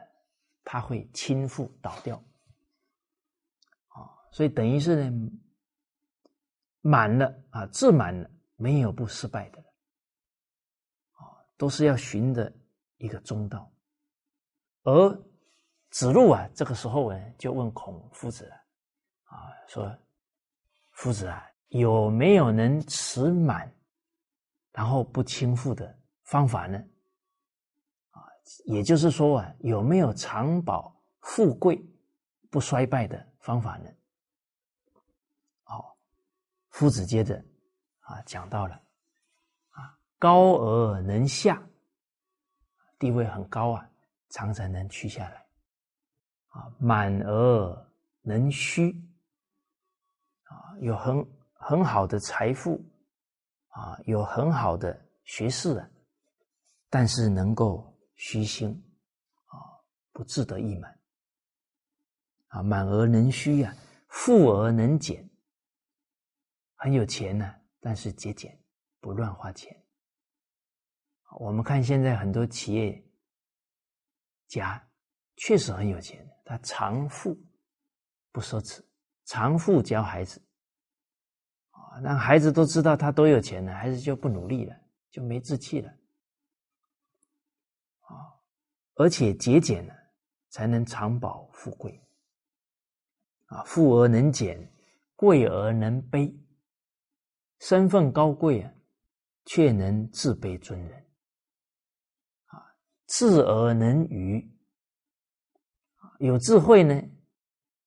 [0.64, 2.16] 它会倾覆倒掉。
[3.88, 5.30] 啊，所以等于是呢，
[6.80, 9.62] 满了啊，自满了，没有不失败的。
[11.58, 12.50] 都是要寻的
[12.96, 13.70] 一个中道。
[14.84, 15.22] 而
[15.90, 18.50] 子路啊，这个时候呢，就问孔夫子。
[19.24, 19.94] 啊，说
[20.92, 23.70] 夫子啊，有没有能持满，
[24.72, 26.82] 然后不倾覆的方法呢？
[28.12, 28.24] 啊，
[28.64, 31.78] 也就是说啊，有没有长保富贵
[32.50, 33.90] 不衰败的方法呢？
[35.62, 35.94] 好，
[36.70, 37.44] 夫子接着
[38.00, 38.80] 啊讲到了，
[40.18, 41.62] 高而能下，
[42.98, 43.90] 地位很高啊，
[44.30, 45.46] 常常能去下来
[46.48, 47.86] 啊，满而
[48.22, 48.90] 能虚
[50.44, 52.84] 啊，有很很好的财富
[53.68, 55.88] 啊，有很好的学识啊，
[56.90, 58.70] 但是能够虚心
[59.46, 59.54] 啊，
[60.12, 60.98] 不自得意满
[62.48, 63.72] 啊，满而能虚呀，
[64.08, 65.24] 富而能俭。
[66.74, 68.58] 很有钱呢，但是节俭，
[69.00, 69.84] 不乱花钱。
[71.36, 73.04] 我们看现在很多企业
[74.46, 74.90] 家
[75.36, 77.38] 确实很有钱，他常富
[78.32, 78.80] 不奢侈，
[79.24, 80.42] 常富教孩子
[81.70, 84.76] 啊，让孩子都知道他多有钱了，孩子就不努力了，
[85.10, 85.90] 就没志气了
[88.00, 88.34] 啊。
[88.94, 89.94] 而且节俭呢，
[90.48, 92.02] 才能长保富贵
[93.46, 94.72] 啊，富而能俭，
[95.14, 96.34] 贵而能卑。
[97.60, 98.72] 身份高贵啊，
[99.44, 101.07] 却能自卑尊人，
[103.08, 104.48] 智而能愚，
[106.20, 107.02] 有智慧呢，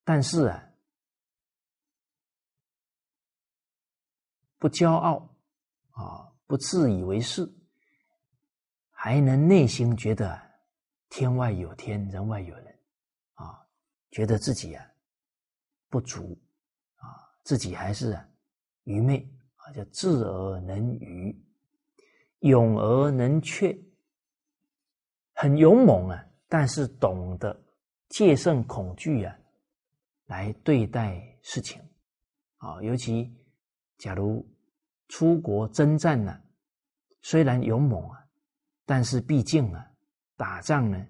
[0.03, 0.73] 但是啊，
[4.57, 5.33] 不骄傲
[5.91, 7.49] 啊，不自以为是，
[8.89, 10.41] 还能内心觉得
[11.07, 12.79] 天外有天，人外有人，
[13.35, 13.65] 啊，
[14.09, 14.85] 觉得自己啊
[15.87, 16.37] 不足，
[16.95, 18.19] 啊，自己还是
[18.83, 19.25] 愚昧。
[19.63, 21.39] 啊，叫智而能愚，
[22.39, 23.71] 勇而能却，
[25.41, 27.59] 很勇猛啊，但是懂得
[28.09, 29.35] 戒慎恐惧啊，
[30.27, 31.81] 来对待事情
[32.57, 32.79] 啊。
[32.83, 33.27] 尤其
[33.97, 34.47] 假如
[35.07, 36.39] 出国征战呢，
[37.23, 38.23] 虽然勇猛啊，
[38.85, 39.91] 但是毕竟啊，
[40.37, 41.07] 打仗呢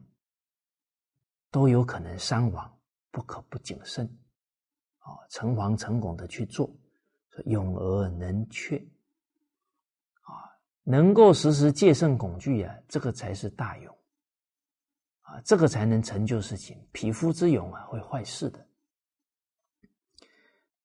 [1.49, 2.79] 都有可能伤亡，
[3.11, 4.05] 不可不谨慎
[4.99, 6.73] 啊，诚惶诚恐的去做。
[7.47, 8.77] 勇而能却，
[10.21, 13.97] 啊，能够时时戒慎恐惧啊，这个才是大勇，
[15.31, 16.85] 啊，这个才能成就事情。
[16.91, 18.67] 匹夫之勇啊，会坏事的。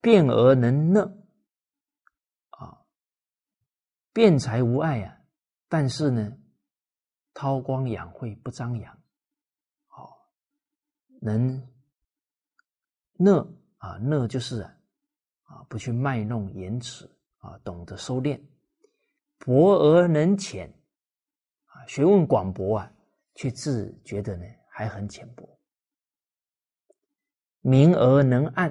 [0.00, 1.02] 辩而能讷，
[2.50, 2.78] 啊，
[4.12, 5.18] 辩才无碍啊，
[5.68, 6.38] 但是呢，
[7.34, 9.02] 韬光养晦不张扬，
[9.88, 10.16] 好，
[11.20, 11.68] 能
[13.14, 14.70] 讷啊，讷就是。
[15.48, 18.42] 啊，不去卖弄言辞啊，懂得收敛，
[19.38, 20.68] 博而能浅，
[21.66, 22.92] 啊，学问广博啊，
[23.36, 25.48] 却自觉得呢还很浅薄。
[27.60, 28.68] 明而能暗，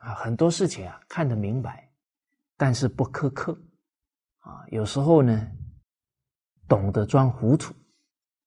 [0.00, 1.90] 啊，很多事情啊看得明白，
[2.58, 3.58] 但是不苛刻，
[4.40, 5.50] 啊，有时候呢
[6.68, 7.72] 懂得装糊涂，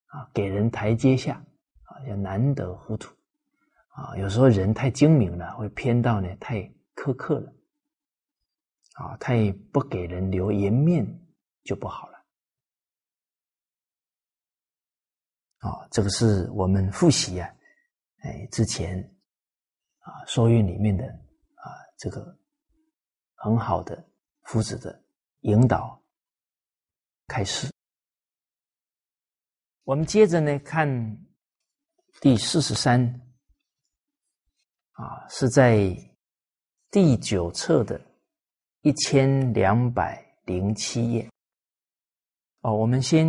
[0.06, 1.44] 啊，给人台阶下，
[1.82, 3.12] 啊，叫难得糊涂，
[3.88, 6.72] 啊，有时候人太精明了，会偏到呢太。
[6.98, 7.52] 苛刻了，
[8.94, 11.06] 啊，太不给人留颜面，
[11.62, 12.17] 就不好了。
[15.68, 17.48] 啊，这个是我们复习啊，
[18.20, 18.98] 哎，之前
[20.00, 22.36] 啊，说院里面的啊，这个
[23.34, 24.02] 很好的
[24.42, 25.02] 夫子的
[25.40, 26.00] 引导
[27.26, 27.70] 开始。
[29.84, 30.88] 我们接着呢看
[32.20, 33.00] 第四十三
[34.92, 35.96] 啊，是在。
[36.90, 38.00] 第九册的
[38.80, 41.30] 一千两百零七页，
[42.62, 43.28] 哦，我们先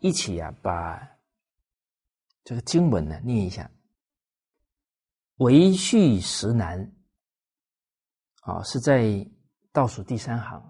[0.00, 1.00] 一起啊，把
[2.44, 3.70] 这个经文呢念一下。
[5.36, 6.92] 为序实难，
[8.42, 9.26] 啊，是在
[9.72, 10.62] 倒数第三行。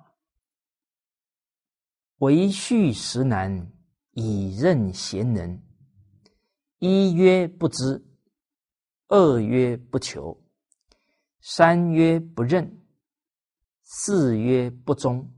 [2.18, 3.72] 为序实难，
[4.12, 5.60] 以任贤能。
[6.78, 8.04] 一曰不知，
[9.08, 10.40] 二曰不求。
[11.40, 12.84] 三曰不任，
[13.82, 15.32] 四曰不忠，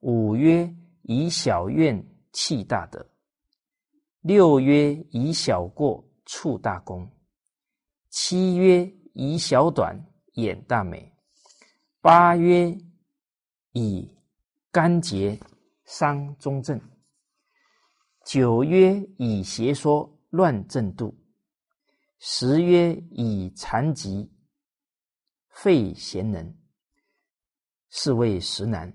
[0.00, 3.08] 五曰以小怨弃大德，
[4.26, 7.08] 六曰以小过触大功，
[8.10, 9.96] 七曰以小短
[10.32, 11.14] 掩大美，
[12.00, 12.76] 八曰
[13.70, 14.12] 以
[14.72, 15.38] 干结
[15.84, 16.80] 伤中正，
[18.24, 21.16] 九曰以邪说乱正度，
[22.18, 24.28] 十曰以残疾。
[25.50, 26.52] 废贤能，
[27.90, 28.92] 是谓实难。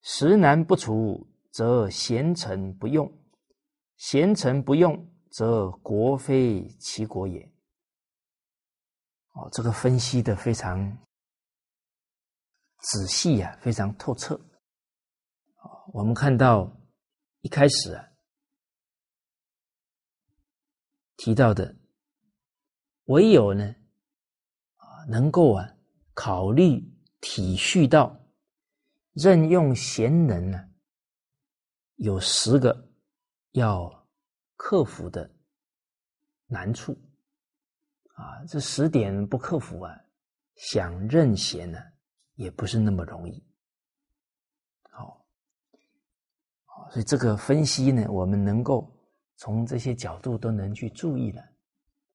[0.00, 3.06] 实难不除，则贤臣不用；
[3.98, 7.40] 贤臣不用，则国非其国也。
[9.34, 10.98] 哦，这个分析的非常
[12.78, 14.40] 仔细啊，非常透彻。
[15.92, 16.72] 我们看到
[17.40, 18.04] 一开始啊
[21.16, 21.76] 提到的，
[23.04, 23.64] 唯有呢
[24.76, 25.74] 啊能够啊
[26.14, 26.80] 考虑
[27.20, 28.20] 体恤到
[29.12, 30.68] 任用贤人呢，
[31.96, 32.87] 有十个
[33.52, 34.06] 要
[34.56, 35.30] 克服的
[36.46, 36.92] 难处
[38.14, 39.94] 啊，这十点不克服啊，
[40.56, 41.78] 想任贤呢
[42.34, 43.44] 也不是那么容易
[44.90, 45.24] 好。
[46.90, 48.90] 所以这个分析呢，我们能够
[49.36, 51.42] 从这些角度都能去注意了，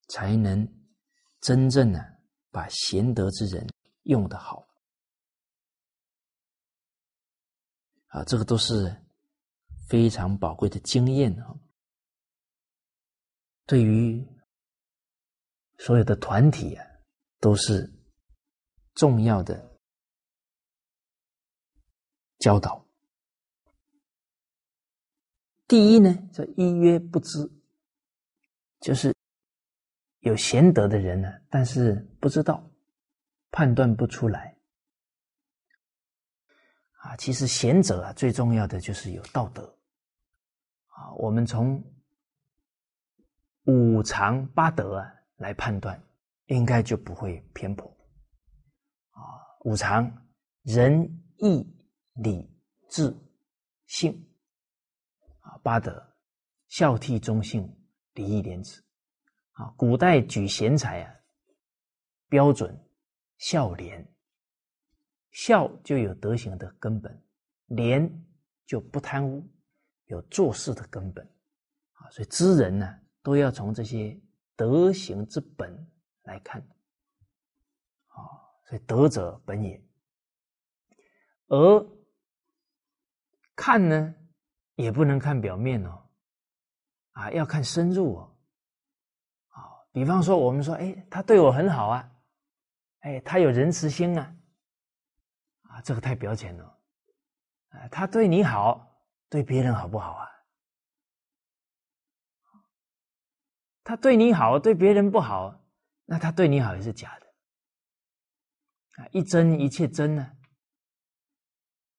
[0.10, 0.68] 才能
[1.42, 2.00] 真正的
[2.52, 3.68] 把贤德之人
[4.04, 4.68] 用得好。
[8.08, 9.03] 啊，这个都是
[9.88, 11.56] 非常宝贵的经验啊。
[13.66, 14.26] 对于
[15.78, 16.86] 所有的团体啊，
[17.40, 17.92] 都是
[18.94, 19.78] 重要的
[22.40, 22.86] 教导。
[25.66, 27.50] 第一呢，叫一曰不知，
[28.82, 29.16] 就是
[30.20, 32.70] 有贤德的人呢，但是不知道，
[33.50, 34.56] 判断不出来。
[36.98, 39.73] 啊，其实贤者啊，最重要的就是有道德。
[41.18, 41.84] 我们从
[43.66, 46.02] 五常八德啊来判断，
[46.48, 47.88] 应该就不会偏颇。
[49.12, 49.22] 啊，
[49.66, 50.28] 五常
[50.64, 51.04] 仁
[51.38, 51.66] 义
[52.16, 52.50] 礼
[52.90, 53.16] 智
[53.86, 54.14] 信
[55.40, 55.58] 啊。
[55.64, 56.16] 八德：
[56.68, 57.64] 孝悌忠信、
[58.14, 58.82] 礼义廉耻。
[59.52, 61.16] 啊，古代举贤才啊，
[62.28, 62.78] 标准
[63.38, 64.06] 孝廉。
[65.32, 67.24] 孝就有德行的根本，
[67.68, 68.26] 廉
[68.66, 69.48] 就不贪污，
[70.06, 71.26] 有做事的根本。
[71.94, 74.20] 啊，所以知人呢，都要从这些
[74.56, 75.92] 德行之本
[76.24, 76.62] 来看。
[78.08, 78.18] 啊，
[78.68, 79.84] 所以德者本也。
[81.48, 81.88] 而
[83.56, 84.16] 看呢？
[84.76, 86.10] 也不能看表面哦，
[87.12, 88.36] 啊，要看深入哦，
[89.50, 92.12] 啊，比方说我们说，哎，他对我很好啊，
[93.02, 94.36] 哎，他有仁慈心啊，
[95.70, 96.66] 啊，这个太表浅了，
[97.70, 98.93] 啊，他对你好，
[99.34, 100.30] 对别人好不好啊？
[103.84, 105.60] 他对你好，对别人不好，
[106.06, 107.26] 那他对你好也是假的，
[109.02, 110.22] 啊，一真一切真呢，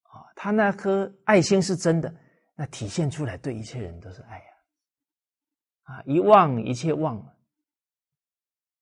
[0.04, 2.14] 啊，他那颗爱心是真的。
[2.54, 4.44] 那体现出来，对一切人都是爱呀！
[5.82, 7.20] 啊，一忘一切忘。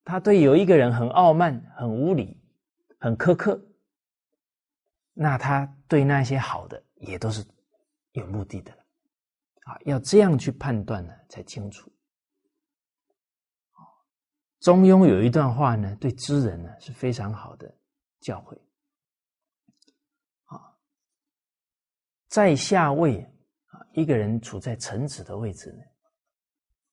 [0.04, 2.38] 他对有一个人很傲慢、很无理、
[3.00, 3.58] 很苛刻，
[5.14, 7.42] 那他对那些好的也都是
[8.12, 8.72] 有目的的
[9.64, 11.90] 啊，要这样去判断呢，才清楚。
[14.60, 17.74] 中庸有一段话呢，对知人呢是非常好的
[18.20, 18.56] 教诲。
[20.44, 20.76] 啊，
[22.28, 23.22] 在下位
[23.66, 23.80] 啊。
[23.92, 25.82] 一个人处在臣子的位置呢，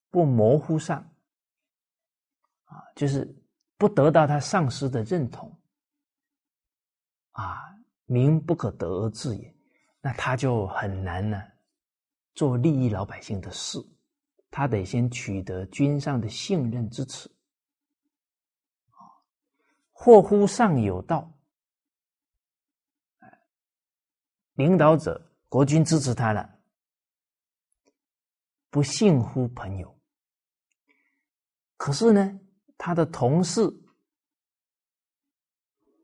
[0.09, 0.99] 不模糊上，
[2.63, 3.25] 啊，就是
[3.77, 5.55] 不得到他上司的认同，
[7.31, 7.61] 啊，
[8.05, 9.55] 民不可得而治也，
[10.01, 11.43] 那他就很难呢，
[12.33, 13.77] 做利益老百姓的事，
[14.49, 17.29] 他得先取得君上的信任支持，
[18.91, 19.03] 啊，
[19.91, 21.37] 或乎上有道，
[24.53, 26.57] 领导者国君支持他了。
[28.69, 29.99] 不信乎朋友，
[31.75, 32.39] 可是呢，
[32.77, 33.61] 他的同事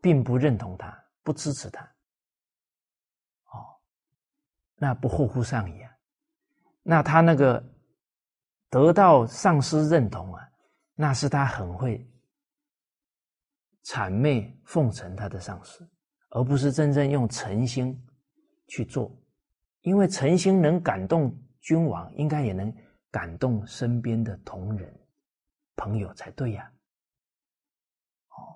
[0.02, 1.95] 并不认同他，不支持他。
[4.76, 5.92] 那不祸乎上矣啊！
[6.84, 7.64] 那他那个
[8.70, 10.50] 得到上司认同啊，
[10.94, 12.08] 那是他很会
[13.86, 15.90] 谄媚奉承他的上司，
[16.30, 17.96] 而不是真正用诚心
[18.68, 19.12] 去做，
[19.82, 21.36] 因为诚心能感动。
[21.62, 22.72] 君王应该也能
[23.10, 24.88] 感动身边的同仁、
[25.76, 26.72] 朋友才对呀。
[28.30, 28.54] 哦，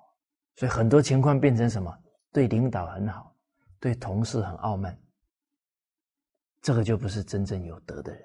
[0.57, 1.91] 所以很多情况变成什么？
[2.31, 3.35] 对领导很好，
[3.79, 4.95] 对同事很傲慢，
[6.61, 8.21] 这个就不是真正有德的人。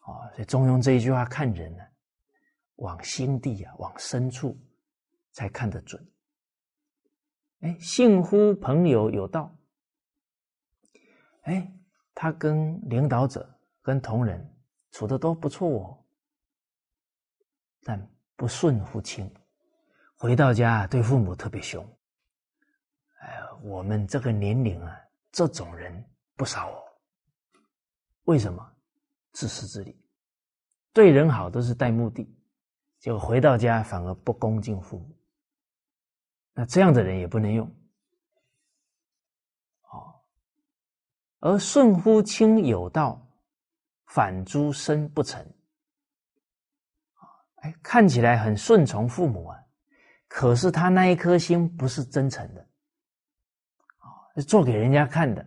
[0.00, 1.84] 哦，所以中庸这一句话看人呢，
[2.76, 4.58] 往心地啊，往深处
[5.32, 6.04] 才看得准。
[7.60, 9.54] 哎，信乎朋友有道。
[11.42, 11.72] 哎，
[12.14, 13.48] 他跟领导者。
[13.84, 14.48] 跟同仁
[14.92, 15.98] 处的都不错哦，
[17.82, 18.00] 但
[18.36, 19.28] 不顺乎亲，
[20.14, 21.84] 回到家对父母特别凶。
[23.22, 24.96] 哎，我们这个年龄啊，
[25.32, 26.84] 这种人不少哦。
[28.24, 28.68] 为什么？
[29.32, 29.98] 自私自利，
[30.92, 32.28] 对人好都是带目的，
[32.98, 35.16] 结果回到家反而不恭敬父母，
[36.52, 37.66] 那这样的人也不能用。
[39.90, 40.20] 哦，
[41.40, 43.26] 而顺乎亲有道，
[44.04, 45.42] 反诸身不成。
[47.56, 49.58] 哎，看起来很顺从父母啊，
[50.28, 52.60] 可是他那一颗心不是真诚的，
[53.96, 55.46] 啊，做给人家看的，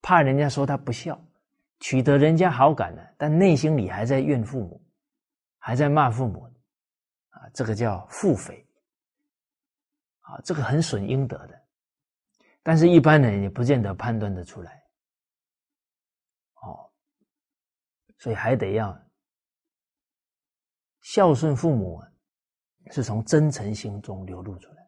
[0.00, 1.22] 怕人家说他不孝，
[1.80, 4.84] 取得人家好感的，但内心里还在怨父母，
[5.58, 6.44] 还在骂父母，
[7.30, 8.64] 啊，这个叫腹诽。
[10.20, 11.66] 啊，这个很损阴德的，
[12.60, 14.82] 但是一般人也不见得判断得出来，
[16.62, 16.90] 哦，
[18.18, 19.00] 所以还得要
[21.00, 22.02] 孝顺父母，
[22.90, 24.85] 是从真诚心中流露出来，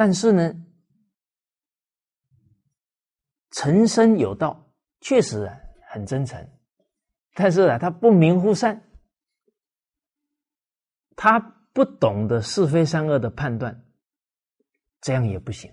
[0.00, 0.54] 但是呢，
[3.50, 4.72] 诚身有道，
[5.02, 6.42] 确实啊很真诚，
[7.34, 8.82] 但是啊他不明乎善。
[11.16, 11.38] 他
[11.74, 13.84] 不懂得是非善恶的判断，
[15.02, 15.70] 这样也不行。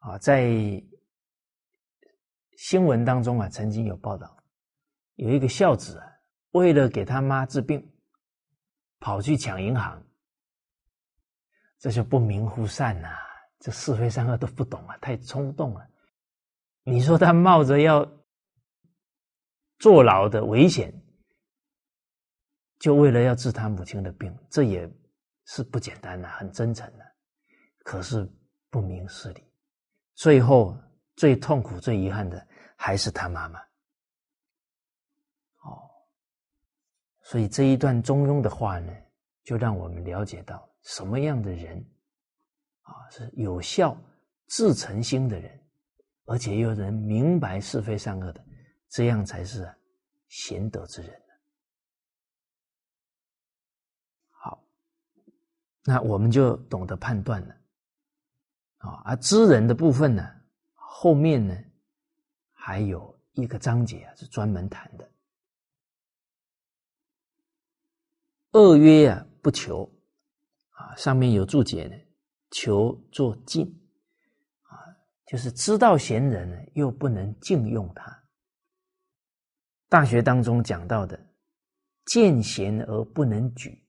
[0.00, 0.44] 啊，在
[2.58, 4.44] 新闻当中啊，曾经有报道，
[5.14, 6.06] 有一个孝子啊，
[6.50, 7.90] 为了给他妈治病，
[8.98, 10.06] 跑去抢银行，
[11.80, 13.08] 这就不明乎善呐，
[13.58, 15.84] 这是非善恶都不懂啊，太冲动了。
[16.84, 18.08] 你说他冒着要
[19.80, 20.94] 坐牢的危险。
[22.78, 24.90] 就为了要治他母亲的病，这也
[25.44, 27.04] 是不简单的，很真诚的，
[27.84, 28.26] 可是
[28.70, 29.44] 不明事理，
[30.14, 30.74] 最后
[31.14, 32.42] 最痛苦、最遗憾的
[32.76, 33.60] 还是他妈妈。
[35.62, 35.90] 哦，
[37.20, 38.90] 所以这一段中庸的话呢，
[39.44, 41.84] 就让我们了解到什么样的人
[42.82, 43.96] 啊是有效、
[44.46, 45.60] 自诚心的人，
[46.24, 48.44] 而且又能明白是非善恶的，
[48.88, 49.72] 这样才是
[50.28, 51.22] 贤德之人。
[54.30, 54.64] 好
[55.84, 57.54] 那我们就懂得判断了，
[58.78, 60.26] 啊，而知人的部分呢，
[60.74, 61.56] 后面呢
[62.52, 65.10] 还有一个章节啊，是专门谈的。
[68.52, 69.88] 恶曰啊，不求，
[70.80, 71.96] 啊，上面有注解呢，
[72.52, 73.66] 求作敬，
[74.62, 74.72] 啊，
[75.26, 78.24] 就是知道贤人呢，又不能敬用他。
[79.90, 81.20] 大学当中讲到的，
[82.06, 83.84] 见贤而不能举。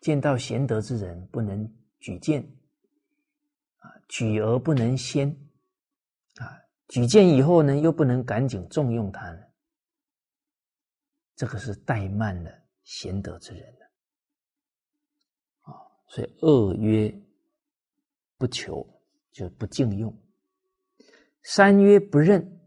[0.00, 1.68] 见到贤德之人，不能
[1.98, 2.42] 举荐，
[3.78, 5.28] 啊，举而不能先，
[6.36, 6.58] 啊，
[6.88, 9.40] 举荐以后呢，又不能赶紧重用他呢，
[11.36, 12.50] 这个是怠慢了
[12.84, 13.76] 贤德之人，
[16.12, 17.10] 所以恶曰
[18.36, 18.86] 不求，
[19.32, 20.12] 就不敬用；
[21.42, 22.60] 三曰不任，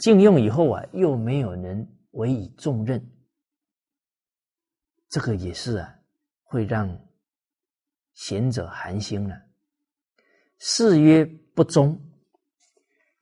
[0.00, 3.00] 敬用以后啊，又没有人委以重任，
[5.08, 5.98] 这个也是啊。
[6.42, 7.00] 会让
[8.12, 9.40] 贤者寒心了。
[10.58, 11.24] 四曰
[11.54, 11.98] 不忠，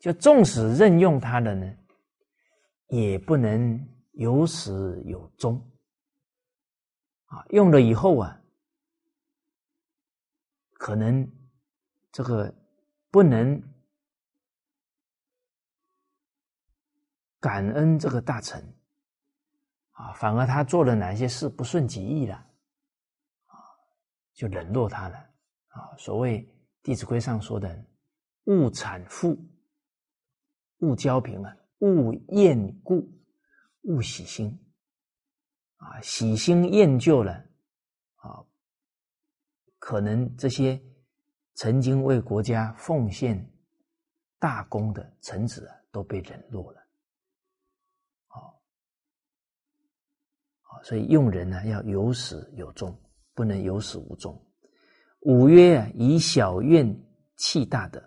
[0.00, 1.76] 就纵使任用他的呢，
[2.88, 5.60] 也不能有始有终。
[7.26, 8.39] 啊，用了以后啊，
[10.80, 11.30] 可能
[12.10, 12.54] 这个
[13.10, 13.62] 不能
[17.38, 18.64] 感恩这个大臣，
[19.90, 22.34] 啊，反而他做了哪些事不顺己意了
[23.44, 23.60] 啊。
[24.32, 25.18] 就冷落他了
[25.68, 25.94] 啊！
[25.98, 26.42] 所谓
[26.82, 27.84] 《弟子规》上说的
[28.48, 29.36] “勿产妇，
[30.78, 33.06] 勿交贫啊，勿厌故，
[33.82, 34.48] 勿喜新”，
[35.76, 37.49] 啊，喜新厌旧了，
[39.80, 40.80] 可能这些
[41.54, 43.44] 曾经为国家奉献
[44.38, 46.80] 大功的臣子啊，都被冷落了。
[48.28, 48.62] 好，
[50.60, 52.96] 好，所以用人呢，要有始有终。
[53.32, 54.38] 不能有始无终。
[55.20, 56.94] 五曰啊，以小怨
[57.36, 57.98] 气大的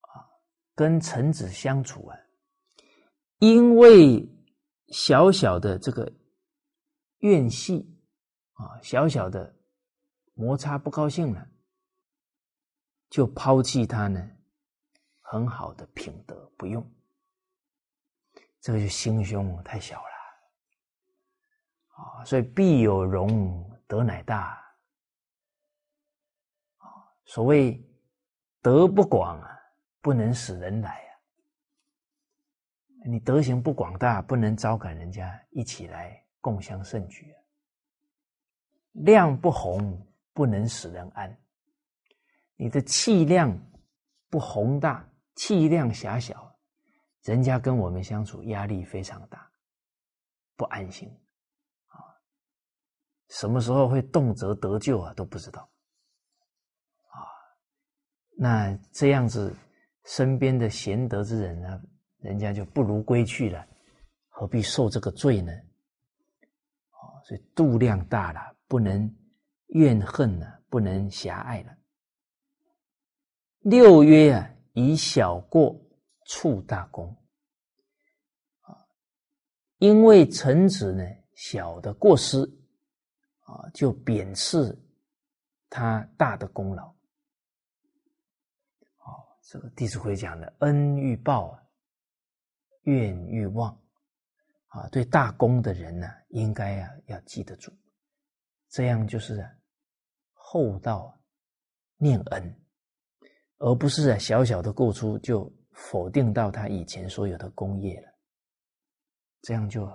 [0.00, 0.20] 啊，
[0.74, 2.18] 跟臣子相处啊，
[3.38, 4.28] 因为
[4.88, 6.12] 小小的这个
[7.20, 7.88] 怨气
[8.52, 9.56] 啊，小小的
[10.38, 11.50] 摩擦不高兴了，
[13.10, 14.30] 就抛弃他呢，
[15.20, 16.88] 很好的品德不用，
[18.60, 20.06] 这个就心胸太小了
[21.96, 23.66] 啊，所以必有容。
[23.88, 24.62] 德乃大
[26.76, 26.86] 啊！
[27.24, 27.82] 所谓
[28.60, 29.58] 德不广啊，
[30.02, 31.10] 不能使人来啊。
[33.06, 37.40] 你德行不广大，不能招感人家一起来共襄盛举啊。
[38.92, 40.06] 量不宏，
[40.38, 41.36] 不能使人安。
[42.54, 43.52] 你的气量
[44.30, 46.56] 不宏大，气量狭小，
[47.24, 49.50] 人家跟我们相处压力非常大。
[50.54, 51.08] 不安心
[51.88, 51.98] 啊，
[53.30, 55.68] 什么时候会动辄得救啊都不知道
[57.08, 57.18] 啊。
[58.36, 59.52] 那这样子，
[60.04, 61.82] 身边的贤德之人呢，
[62.18, 63.66] 人家就不如归去了，
[64.28, 65.52] 何必受这个罪呢？
[66.90, 69.12] 啊，所以度量大了，不能
[69.68, 71.76] 怨恨呢，不能狭隘了。
[73.60, 75.78] 六曰啊，以小过
[76.26, 77.14] 处大功。
[79.78, 81.04] 因为臣子呢
[81.36, 82.40] 小的过失，
[83.42, 84.76] 啊，就贬斥
[85.70, 86.88] 他大的功劳。
[88.98, 91.56] 哦，这个《弟子规》讲的“恩欲报，
[92.82, 93.72] 怨欲忘”，
[94.66, 97.72] 啊，对大功的人呢，应该啊要记得住，
[98.68, 99.48] 这样就是
[100.50, 101.20] 厚道
[101.98, 102.58] 念恩，
[103.58, 108.08] 而不是啊小小的过出就否定到他以前所有的功业了。
[109.42, 109.86] 这样就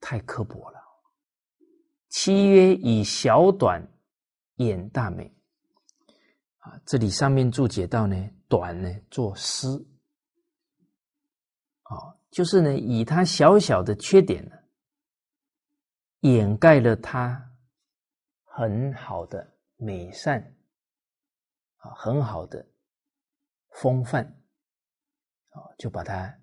[0.00, 0.80] 太刻薄了。
[2.08, 3.86] 七曰以小短
[4.56, 5.32] 掩大美
[6.58, 8.16] 啊，这里上面注解到呢，
[8.48, 9.68] 短呢作诗
[11.82, 14.56] 啊，就是呢以他小小的缺点呢，
[16.22, 17.49] 掩盖了他
[18.60, 20.38] 很好的美善
[21.76, 22.62] 啊，很好的
[23.70, 24.22] 风范
[25.48, 26.38] 啊，就把它。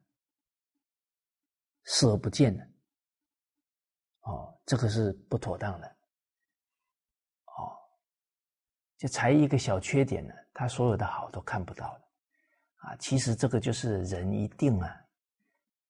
[1.90, 2.66] 视而不见了，
[4.22, 5.88] 哦，这个是不妥当的，
[7.46, 7.80] 哦，
[8.98, 12.12] 就才一个小缺点呢，他所有的好都看不到了，
[12.78, 14.94] 啊，其实这个就是人一定啊，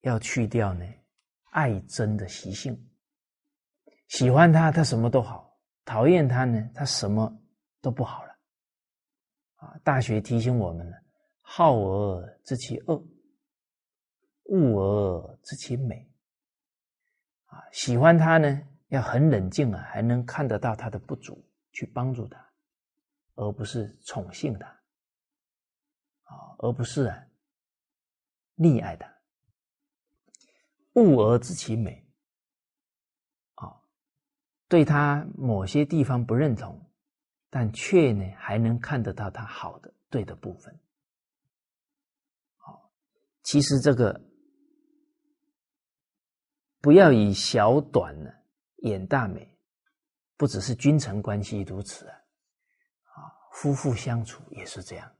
[0.02, 0.86] 要去掉呢
[1.52, 2.78] 爱憎的习性，
[4.10, 5.47] 喜欢他他什么都好，
[5.88, 7.34] 讨厌他呢他什么
[7.80, 8.38] 都不好了，
[9.56, 10.98] 啊，大学提醒我们呢，
[11.40, 13.02] 好而知其恶。
[14.50, 16.10] 恶而知其美，
[17.46, 22.50] 啊，喜欢他呢，要很冷静啊，还能看得到他的不足，去帮助他，
[23.36, 24.68] 而不是宠幸他，
[26.24, 27.28] 啊，而不是啊
[28.58, 29.14] 溺爱他。
[30.94, 32.07] 恶而知其美，
[34.68, 36.80] 对他某些地方不认同，
[37.50, 40.80] 但却呢还能看得到他好的、对的部分。
[42.58, 42.92] 好，
[43.44, 44.22] 其实这个。
[46.80, 48.32] 不要以小短呢
[48.78, 49.58] 掩大美，
[50.38, 52.16] 不只是君臣关系如此啊，
[53.16, 55.12] 啊，夫妇相处也是这样。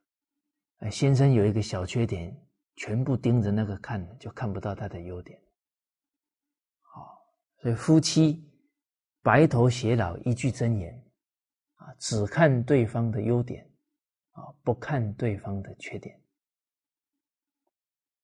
[0.92, 2.34] 先生有一个小缺点，
[2.76, 5.38] 全部盯着那个看，就看不到他的优点。
[6.84, 7.20] 好，
[7.60, 8.47] 所以夫妻
[9.22, 11.04] 白头偕老，一句真言
[11.76, 13.70] 啊，只看对方的优点
[14.32, 16.22] 啊，不看对方的缺点。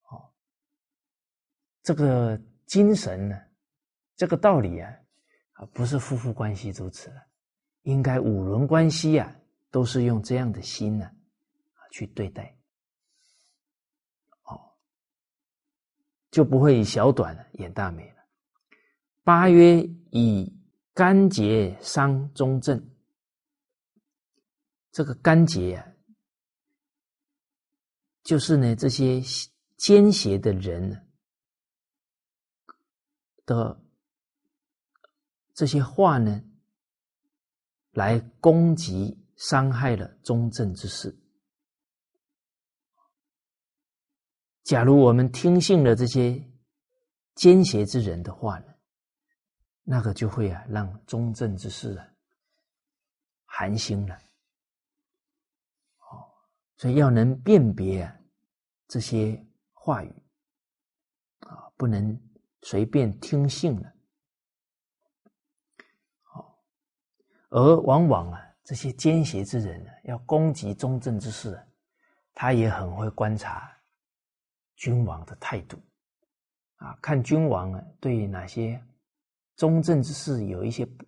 [0.02, 0.34] 好，
[1.82, 2.40] 这个。
[2.66, 3.40] 精神呢？
[4.16, 4.90] 这个道理啊，
[5.52, 7.22] 啊，不是夫妇关系如此了，
[7.84, 9.36] 应该五伦关系啊，
[9.70, 12.58] 都是用这样的心呢，啊，去对待，
[14.46, 14.74] 哦，
[16.32, 18.24] 就不会以小短演大美了。
[19.24, 19.78] 八曰
[20.10, 20.52] 以
[20.94, 22.90] 干结伤中正，
[24.92, 25.88] 这个干节啊，
[28.24, 29.22] 就是呢这些
[29.78, 31.10] 奸邪的人。
[33.46, 33.84] 的
[35.54, 36.42] 这些话呢，
[37.92, 41.14] 来攻击、伤害了中正之事。
[44.64, 46.42] 假如我们听信了这些
[47.36, 48.73] 奸邪之人的话呢，
[49.84, 52.08] 那个就会啊，让中正之事啊
[53.46, 54.16] 寒心了。
[56.00, 56.28] 哦，
[56.78, 58.16] 所以要能辨别啊
[58.88, 60.14] 这些话语
[61.40, 62.20] 啊，不能。
[62.66, 63.94] 随便听信了，
[66.22, 66.64] 好，
[67.50, 71.62] 而往往啊，这些奸邪之人啊，要攻击忠正之事，
[72.34, 73.70] 他也很会观察
[74.78, 75.78] 君王的态度，
[76.78, 78.82] 啊，看君王啊对哪些
[79.56, 81.06] 忠正之事有一些不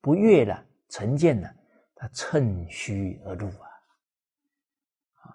[0.00, 1.54] 不悦了、成见了，
[1.94, 3.68] 他趁虚而入啊，
[5.22, 5.34] 啊，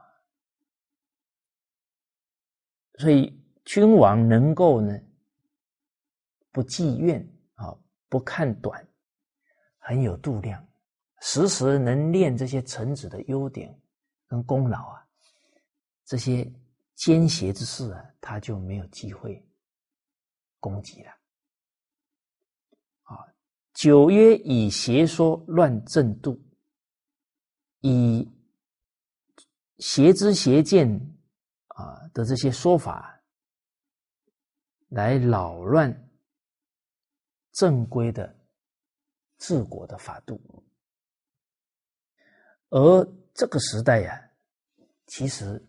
[2.99, 4.99] 所以君王能够呢。
[6.54, 7.74] 不计怨啊，
[8.10, 8.86] 不看短，
[9.78, 10.68] 很有度量，
[11.22, 13.74] 时时能练这些臣子的优点
[14.28, 15.08] 跟功劳啊，
[16.04, 16.45] 这些
[16.93, 19.41] 奸邪之事啊，他就没有机会
[20.60, 21.20] 攻击了。
[23.82, 26.39] 九曰以邪说乱正度，
[27.79, 28.32] 以
[29.79, 30.88] 邪知邪见
[31.69, 33.23] 啊的这些说法
[34.89, 36.11] 来扰乱
[37.53, 38.36] 正规的
[39.39, 40.39] 治国的法度。
[42.69, 43.03] 而
[43.34, 44.29] 这个时代呀，
[45.07, 45.59] 其实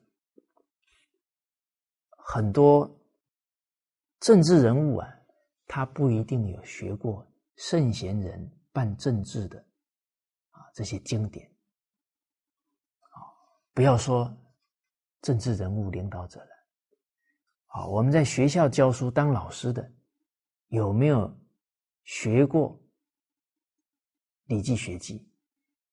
[2.11, 2.95] 很多
[4.21, 5.09] 政治人物啊，
[5.67, 7.27] 他不一定有学过
[7.63, 9.57] 圣贤人办政治的
[10.51, 11.49] 啊这些经典
[13.11, 13.23] 啊，
[13.73, 14.37] 不要说
[15.21, 16.51] 政治人物领导者了。
[17.67, 19.93] 啊，我们在学校教书当老师的，
[20.67, 21.33] 有没有
[22.03, 22.77] 学过
[24.47, 25.31] 《礼记》学记？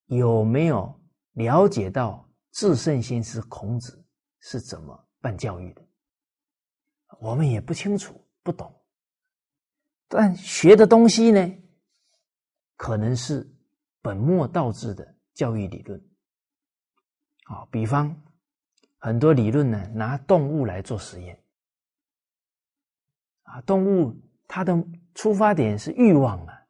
[0.07, 0.99] 有没有
[1.33, 4.03] 了解到至圣先师孔子
[4.39, 5.87] 是怎么办教育的？
[7.19, 8.75] 我们也不清楚，不懂。
[10.09, 11.49] 但学的东西呢，
[12.75, 13.47] 可能是
[14.01, 15.97] 本末倒置的教育理论。
[17.43, 18.21] 啊，比方
[18.97, 21.41] 很多理论呢，拿动物来做实验。
[23.43, 24.75] 啊，动物它的
[25.15, 26.65] 出发点是欲望啊，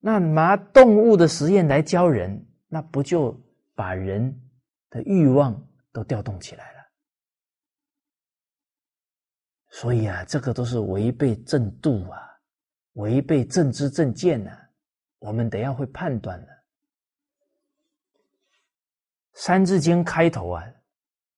[0.00, 3.38] 那拿动物的实验来教人，那不就
[3.74, 4.50] 把人
[4.90, 6.78] 的欲望都调动起来了？
[9.70, 12.27] 所以啊，这个都是违背正度啊，
[12.98, 14.50] 违背正知正见呐。
[15.20, 16.52] 我们得要会判断的。
[19.34, 20.64] 《三字经》开头啊，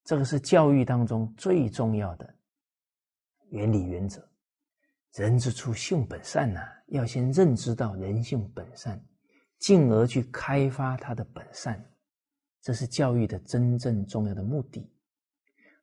[0.05, 2.35] 这个是教育当中最重要的
[3.51, 4.27] 原理原则。
[5.15, 9.03] 人之初，性本善呐，要先认知到人性本善，
[9.59, 11.83] 进而去开发他的本善，
[12.63, 14.91] 这是教育的真正重要的目的，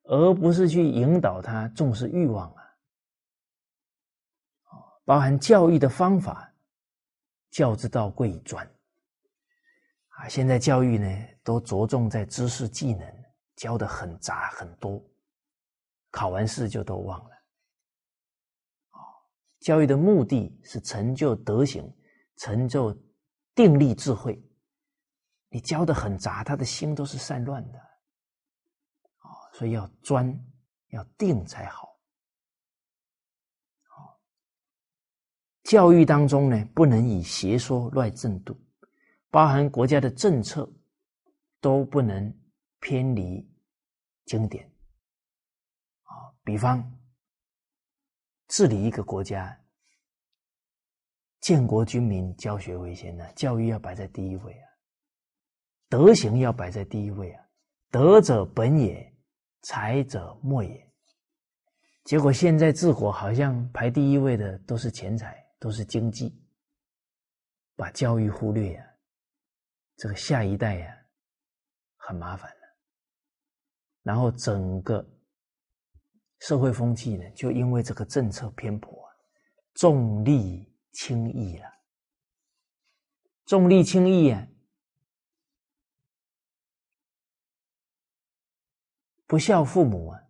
[0.03, 2.63] 而不是去引导他重视欲望啊。
[5.08, 6.53] 包含教育的方法，
[7.49, 8.70] 教之道贵以专
[10.10, 10.28] 啊。
[10.28, 11.08] 现在教育呢，
[11.45, 15.01] 都着重在知识技能，教的很杂很多，
[16.12, 17.32] 考完试就都忘了
[18.89, 18.99] 啊。
[19.62, 21.89] 教育的目的是成就德行，
[22.36, 22.93] 成就
[23.55, 24.38] 定力智慧。
[25.47, 27.80] 你教的很杂，他的心都是散乱的，
[29.20, 30.38] 啊，所以要专，
[30.89, 31.96] 要定才好。
[35.68, 38.57] 教育当中呢，不能以邪说乱正度，
[39.30, 40.68] 包含国家的政策
[41.59, 42.34] 都不能
[42.80, 43.45] 偏离
[44.26, 44.63] 经典。
[46.03, 46.82] 啊，比方。
[48.47, 49.59] 治理一个国家，
[51.41, 53.26] 建国军民，教学为先呢。
[53.36, 54.70] 教育要摆在第一位啊，
[55.89, 57.43] 德行要摆在第一位啊。
[57.91, 59.13] 德者本也，
[59.63, 60.89] 才者末也。
[62.05, 66.39] 结果现在治国好像排第一位的都是钱财，都是经济，
[67.76, 68.97] 把教育忽略呀。
[69.95, 71.05] 这个下一代呀，
[71.95, 72.62] 很麻烦了。
[74.03, 75.05] 然后整个。
[76.39, 79.10] 社会风气呢，就因为这个政策偏颇，
[79.74, 81.66] 重利轻义了。
[83.47, 84.47] 重利轻义啊，
[89.26, 90.22] 不孝父母啊，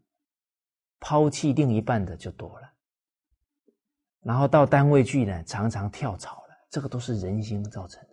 [0.97, 2.76] 抛弃另一半的就多了。
[4.27, 8.09] 然后到单位去呢，常常跳槽了，这个都是人心造成的。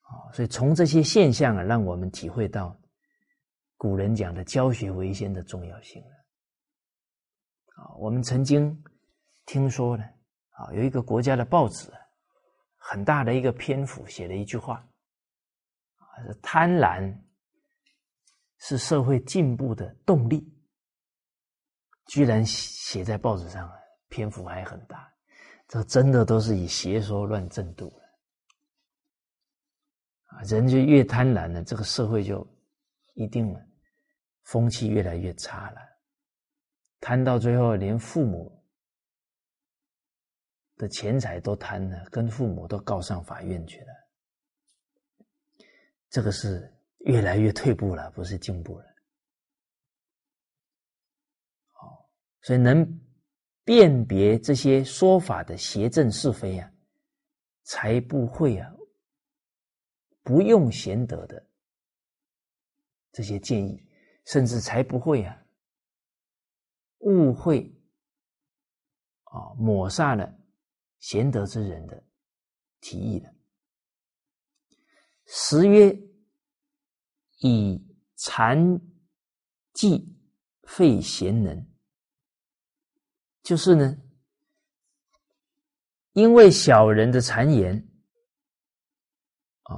[0.00, 2.76] 啊，所以从这些现象啊，让我们体会到
[3.76, 6.10] 古人讲的教学为先的重要性了。
[7.76, 8.76] 啊，我们曾经
[9.46, 10.02] 听说呢，
[10.50, 11.88] 啊，有一个国家的报纸，
[12.76, 14.84] 很大的一个篇幅写了一句话，
[15.98, 16.02] 啊，
[16.42, 17.16] 贪婪
[18.58, 20.52] 是社会进步的动力，
[22.06, 23.79] 居然写在报纸上了，
[24.10, 25.10] 篇幅还很大，
[25.66, 28.04] 这真的都是以邪说乱正度了，
[30.36, 32.46] 啊，人就越贪婪呢，这个社会就
[33.14, 33.66] 一定了
[34.42, 35.80] 风气越来越差了。
[37.00, 38.62] 贪到最后，连父母
[40.76, 43.86] 的钱财都贪了，跟父母都告上法院去了。
[46.10, 48.84] 这个是越来越退步了，不是进步了。
[51.68, 52.10] 好，
[52.42, 52.84] 所以能
[53.64, 56.72] 辨别这些说法的邪正是非啊，
[57.62, 58.72] 才不会啊
[60.22, 61.46] 不用贤德的
[63.12, 63.84] 这些建议，
[64.26, 65.36] 甚至才不会啊。
[67.00, 67.74] 误会
[69.24, 70.32] 啊，抹煞了
[70.98, 72.02] 贤德之人的
[72.80, 73.34] 提议的。
[75.26, 75.98] 十曰：
[77.38, 77.82] 以
[78.16, 78.80] 残
[79.72, 80.14] 计
[80.64, 81.69] 废贤能，
[83.50, 83.96] 就是呢，
[86.12, 87.84] 因为小人的谗言
[89.62, 89.74] 啊，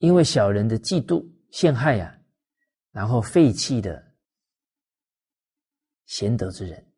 [0.00, 2.20] 因为小人的嫉妒陷害呀，
[2.90, 4.14] 然后废弃的。
[6.04, 6.92] 贤德之人，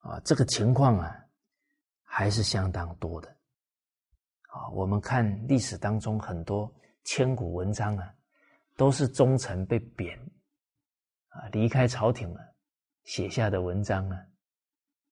[0.00, 1.24] 啊，这个情况啊，
[2.02, 3.28] 还是相当多的。
[4.50, 6.70] 啊，我们看历史当中很多
[7.04, 8.14] 千古文章啊，
[8.76, 10.18] 都是忠臣被贬
[11.28, 12.40] 啊，离开朝廷了
[13.04, 14.18] 写下的文章啊，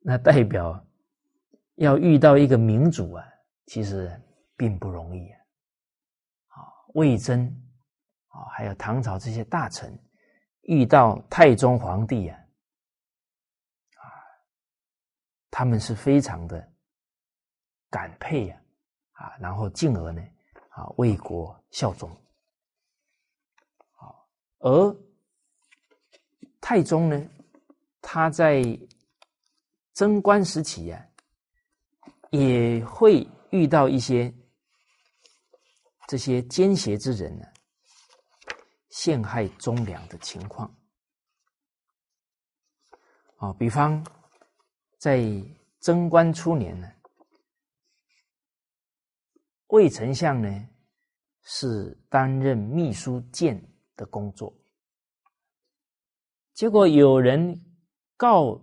[0.03, 0.85] 那代表
[1.77, 3.25] 要遇到一个明主啊，
[3.67, 4.11] 其实
[4.57, 5.39] 并不容易啊。
[6.95, 7.47] 魏征
[8.29, 9.97] 啊，还有唐朝这些大臣
[10.63, 12.39] 遇到太宗皇帝啊，
[13.97, 14.05] 啊，
[15.51, 16.73] 他们是非常的
[17.89, 18.59] 感佩呀。
[19.13, 20.21] 啊，然后进而呢，
[20.71, 22.11] 啊，为国效忠。
[23.93, 24.29] 好，
[24.59, 24.97] 而
[26.61, 27.29] 太宗呢，
[28.01, 28.65] 他在
[29.95, 31.09] 贞观时期呀，
[32.31, 34.33] 也会遇到一些
[36.09, 37.47] 这些奸邪之人呢，
[38.91, 40.75] 陷害忠良的情况。
[43.37, 44.05] 啊，比方
[44.99, 45.21] 在
[45.81, 46.91] 贞观初年呢。
[49.69, 50.69] 魏丞相呢，
[51.43, 53.59] 是担任秘书监
[53.97, 54.55] 的工作。
[56.53, 57.59] 结果有人
[58.17, 58.63] 告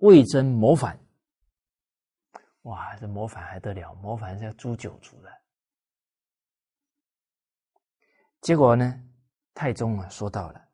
[0.00, 0.98] 魏征谋反，
[2.62, 3.94] 哇，这谋反还得了？
[3.94, 5.30] 谋反是要诛九族的。
[8.40, 9.02] 结果呢，
[9.52, 10.68] 太宗啊说到了，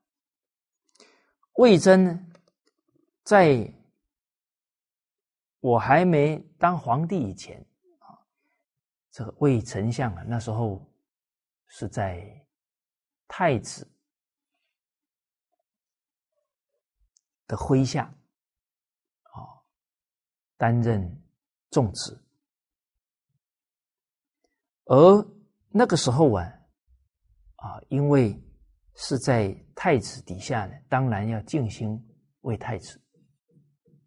[1.55, 2.27] 魏征呢，
[3.24, 3.72] 在
[5.59, 7.61] 我还没当皇帝以前
[7.99, 8.14] 啊。
[9.11, 10.81] 这个魏丞相啊，那时候
[11.66, 12.47] 是在
[13.27, 13.91] 太子
[17.49, 18.14] 的麾下，
[20.57, 21.23] 担任
[21.71, 22.19] 重职。
[24.85, 25.27] 而
[25.69, 26.45] 那个时候啊，
[27.57, 28.41] 啊，因为
[28.95, 32.01] 是在太子底下呢，当然要静心
[32.43, 33.03] 为太子，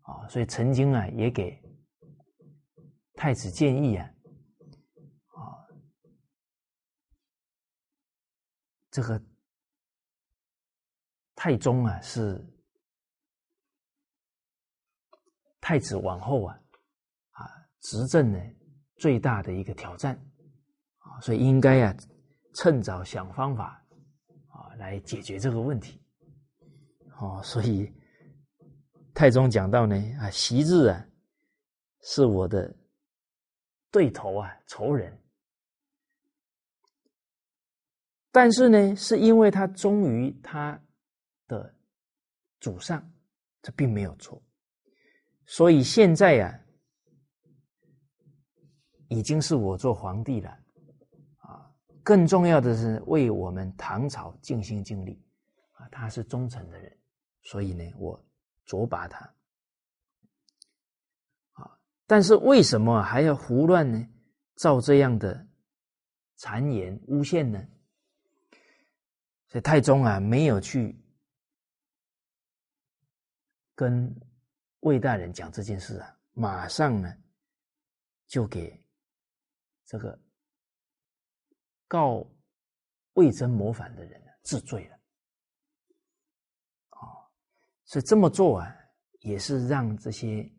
[0.01, 1.61] 啊，所以曾经啊，也给
[3.13, 4.09] 太子建议啊
[5.27, 5.67] 啊。
[8.89, 9.21] 这个
[11.35, 12.43] 太宗啊，是
[15.69, 16.59] 太子往后啊，
[17.33, 17.45] 啊
[17.81, 18.39] 执政呢
[18.97, 20.15] 最大的一个挑战
[20.97, 21.95] 啊，所以应该啊
[22.55, 23.79] 趁早想方法
[24.47, 26.01] 啊来解决这个问题。
[27.19, 27.87] 哦，所以
[29.13, 31.05] 太宗讲到呢啊，习字啊
[32.01, 32.75] 是我的
[33.91, 35.15] 对头啊，仇人。
[38.31, 40.83] 但是呢，是因为他忠于他
[41.45, 41.71] 的
[42.59, 43.07] 祖上，
[43.61, 44.41] 这并没有错。
[45.51, 46.59] 所以现在呀，
[49.07, 50.51] 已经是我做皇帝了
[51.37, 51.73] 啊。
[52.03, 55.19] 更重要的是为我们唐朝尽心尽力
[55.71, 55.89] 啊。
[55.89, 56.95] 他是忠诚的人，
[57.41, 58.23] 所以呢，我
[58.63, 59.25] 卓拔他
[61.53, 61.79] 啊。
[62.05, 64.07] 但是为什么还要胡乱呢？
[64.53, 65.47] 造这样的
[66.37, 67.67] 谗言诬陷呢？
[69.47, 70.95] 所以太宗啊，没有去
[73.73, 74.15] 跟
[74.81, 77.13] 魏大人讲这件事啊，马上呢
[78.27, 78.85] 就给
[79.85, 80.17] 这个
[81.87, 82.25] 告
[83.13, 84.95] 魏征谋反的人治罪了。
[86.91, 87.01] 啊，
[87.85, 88.75] 所以这么做啊，
[89.19, 90.49] 也是让这些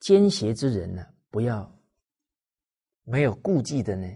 [0.00, 1.74] 奸邪之人呢，不要
[3.04, 4.06] 没有顾忌的呢。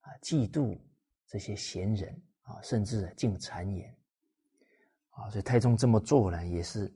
[0.00, 0.78] 啊嫉妒
[1.26, 3.95] 这些贤人啊，甚至尽谗言
[5.16, 6.92] 啊，所以太宗这么做呢，也是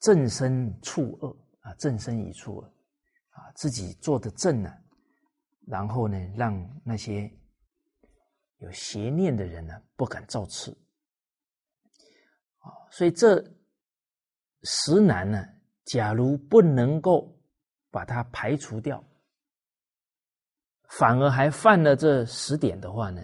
[0.00, 2.74] 正身处恶啊，正身以处恶
[3.30, 4.72] 啊，自己做的正呢，
[5.66, 6.54] 然后呢，让
[6.84, 7.28] 那些
[8.58, 10.70] 有邪念的人呢，不敢造次
[12.58, 13.44] 啊，所以这
[14.62, 15.44] 实难呢，
[15.84, 17.36] 假如不能够
[17.90, 19.04] 把它排除掉。
[20.90, 23.20] 反而还犯了这十点的话呢，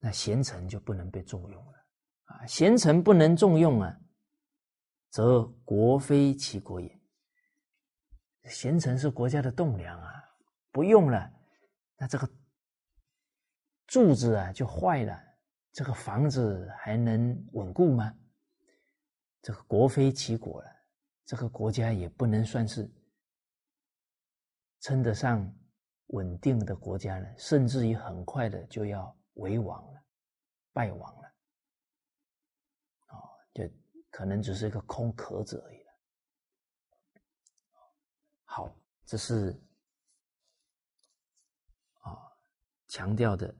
[0.00, 1.86] 那贤臣就不能被重用了
[2.24, 2.46] 啊！
[2.46, 4.00] 贤臣不能重用啊，
[5.10, 7.00] 则国非其国也。
[8.44, 10.12] 贤臣是国家的栋梁啊，
[10.72, 11.30] 不用了，
[11.96, 12.28] 那这个
[13.86, 15.22] 柱子啊就坏了，
[15.72, 18.12] 这个房子还能稳固吗？
[19.42, 20.68] 这个国非其国了，
[21.26, 22.90] 这个国家也不能算是
[24.80, 25.54] 称得上。
[26.12, 30.02] 稳定的国家了，甚至于很快的就要为王了、
[30.72, 31.32] 败亡了，
[33.08, 33.68] 哦，就
[34.10, 35.92] 可能只是一个空壳子而已了。
[38.44, 38.76] 好，
[39.06, 39.50] 这是
[42.00, 42.18] 啊
[42.88, 43.54] 强调的，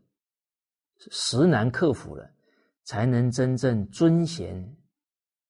[1.11, 2.31] 实难克服了
[2.85, 4.77] 才能真正尊贤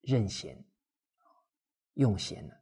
[0.01, 0.63] 任贤
[1.95, 2.61] 用贤了。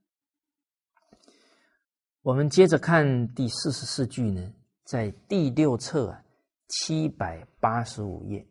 [2.22, 4.54] 我们接着看第四十四句呢，
[4.84, 6.24] 在第六册啊
[6.70, 8.48] 七百八十五页，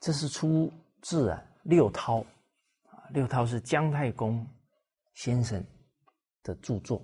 [0.00, 0.72] 这是出
[1.02, 2.20] 自啊六韬
[2.84, 4.46] 啊，六韬是姜太公
[5.14, 5.62] 先生
[6.42, 7.02] 的著作。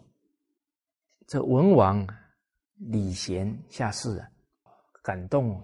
[1.26, 2.06] 这文王
[2.76, 4.30] 礼贤下士啊，
[5.02, 5.62] 感动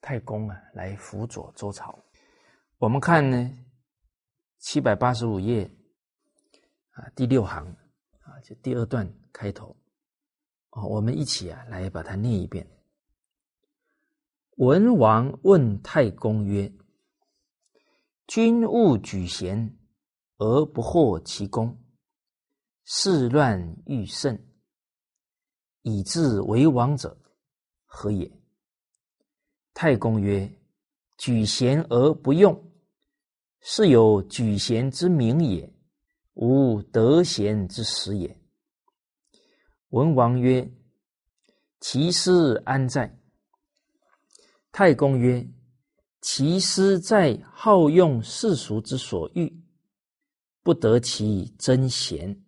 [0.00, 1.98] 太公啊，来辅佐周朝。
[2.78, 3.50] 我们看呢，
[4.58, 5.68] 七百八十五页
[6.92, 7.66] 啊第六行。
[8.26, 9.76] 啊，就第二段开头，
[10.70, 12.66] 哦，我们一起啊来把它念一遍。
[14.56, 16.72] 文王问太公曰
[18.26, 19.78] ：“君勿举贤
[20.38, 21.78] 而不获其功，
[22.84, 24.38] 事乱欲胜，
[25.82, 27.18] 以致为王者，
[27.84, 28.32] 何也？”
[29.74, 30.50] 太公曰
[31.18, 32.72] ：“举贤而不用，
[33.60, 35.70] 是有举贤之名也。”
[36.32, 38.38] 无得贤之实也。
[39.88, 40.70] 文王曰
[41.80, 43.15] ：“其师安在？”
[44.76, 45.42] 太公曰
[46.20, 49.50] ：“其师在好用世俗之所欲，
[50.62, 52.44] 不得其真贤。”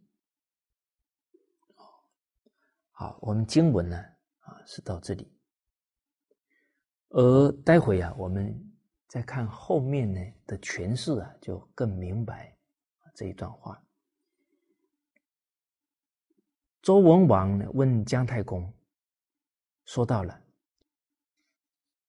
[2.93, 3.97] 好，我们经文呢
[4.41, 5.27] 啊是到这里，
[7.09, 8.55] 而待会啊我们
[9.07, 12.55] 再看后面呢的诠释啊，就更明白。
[13.15, 13.83] 这一段话，
[16.83, 18.71] 周文王呢问姜太公，
[19.87, 20.39] 说到了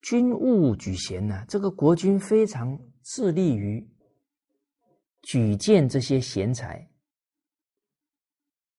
[0.02, 3.86] 君务举贤呢，这个国君非常致力于
[5.22, 6.90] 举荐这些贤才，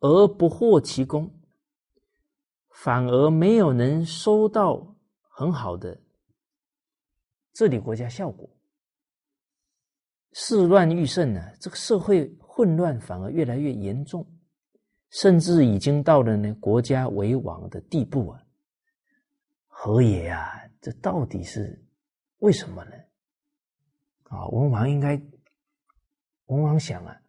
[0.01, 1.31] 而不获其功，
[2.71, 4.97] 反而没有能收到
[5.29, 6.01] 很好的
[7.53, 8.49] 治理国家效果。
[10.33, 14.27] 事乱欲胜呢，这个社会混乱反而越来越严重，
[15.11, 18.43] 甚至已经到了呢国家为亡的地步啊！
[19.67, 20.60] 何也呀？
[20.81, 21.85] 这到底是
[22.39, 22.93] 为什么呢？
[24.25, 25.21] 啊，文王应该，
[26.47, 27.21] 文王想啊，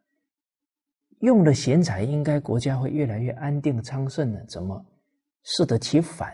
[1.20, 4.46] 用了贤才，应该国家会越来越安定昌盛呢？
[4.48, 4.86] 怎么
[5.44, 6.32] 适得其反？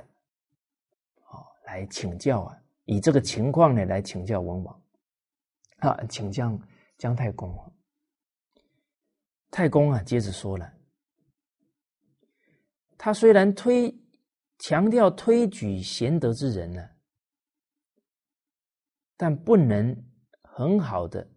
[1.23, 4.83] 啊，来请教啊，以这个情况呢来请教文王。
[5.77, 6.59] 啊，请教
[6.97, 7.57] 姜太公。
[9.49, 10.73] 太公啊，接着说了，
[12.97, 13.97] 他虽然推
[14.59, 16.89] 强调推举贤德之人呢，
[19.17, 19.95] 但不能
[20.43, 21.27] 很好的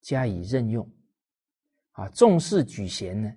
[0.00, 0.86] 加以任用。
[1.92, 3.36] 啊，重视举贤呢，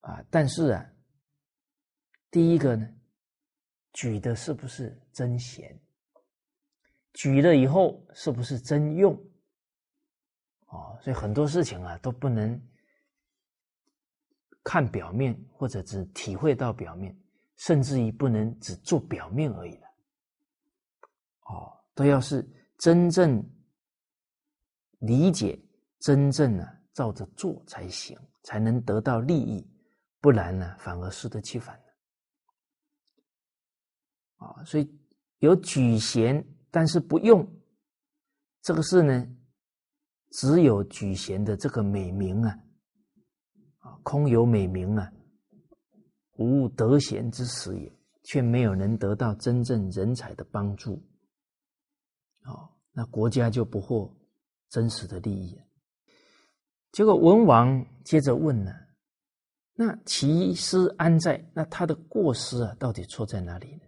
[0.00, 0.90] 啊，但是啊，
[2.30, 2.88] 第一个呢，
[3.92, 5.78] 举的是不是真贤？
[7.12, 9.12] 举了以后是不是真用？
[10.68, 12.58] 哦，所以很多事情啊都不能
[14.64, 17.14] 看表面，或者只体会到表面，
[17.56, 19.89] 甚至于不能只做表面而已了。
[21.50, 22.48] 哦，都要是
[22.78, 23.42] 真正
[25.00, 25.58] 理解，
[25.98, 29.68] 真正呢照着做才行，才能得到利益，
[30.20, 31.74] 不然呢反而适得其反
[34.36, 34.88] 啊，所以
[35.38, 36.44] 有举贤。
[36.72, 37.44] 但是不用
[38.62, 39.26] 这个事呢，
[40.30, 42.56] 只有举贤的这个美名啊，
[43.78, 45.12] 啊，空有美名啊，
[46.36, 47.92] 无得贤之实也，
[48.22, 51.02] 却没有能得到真正人才的帮助，
[52.44, 54.14] 哦，那国家就不获
[54.68, 55.60] 真实的利益。
[56.92, 58.72] 结果文王接着问呢
[59.74, 61.44] ：“那其师安在？
[61.54, 63.82] 那他的过失啊，到底错在哪里呢？”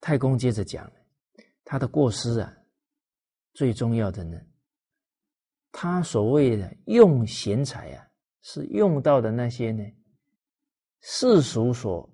[0.00, 0.90] 太公接着讲。
[1.64, 2.56] 他的过失啊，
[3.52, 4.40] 最重要的呢，
[5.70, 8.08] 他所谓的用贤才啊，
[8.40, 9.84] 是用到的那些呢
[11.02, 12.08] 世俗所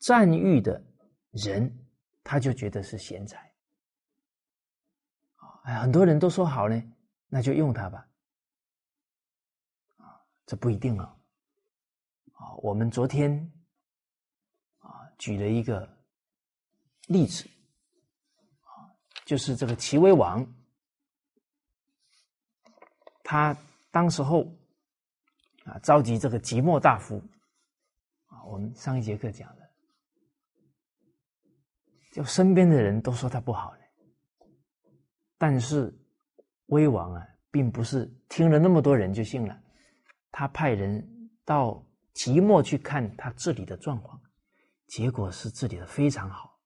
[0.00, 0.84] 赞誉的
[1.30, 1.88] 人，
[2.24, 3.47] 他就觉得是贤才。
[5.74, 6.82] 很多人都说好呢，
[7.28, 8.08] 那就用它吧。
[10.46, 11.14] 这不一定啊。
[12.32, 13.52] 啊，我们昨天
[14.78, 15.88] 啊举了一个
[17.08, 17.44] 例子。
[18.62, 18.88] 啊
[19.26, 20.46] 就是这个齐威王，
[23.22, 23.54] 他
[23.90, 24.46] 当时候
[25.66, 27.22] 啊召集这个即墨大夫
[28.28, 29.70] 啊，我们上一节课讲的，
[32.10, 33.76] 就身边的人都说他不好，
[35.38, 35.96] 但是
[36.66, 39.58] 威王啊，并不是听了那么多人就信了，
[40.30, 41.82] 他派人到
[42.12, 44.20] 即墨去看他治理的状况，
[44.88, 46.58] 结果是治理的非常好。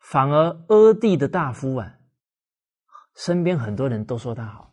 [0.00, 1.98] 反而阿帝的大夫啊，
[3.14, 4.72] 身边很多人都说他好，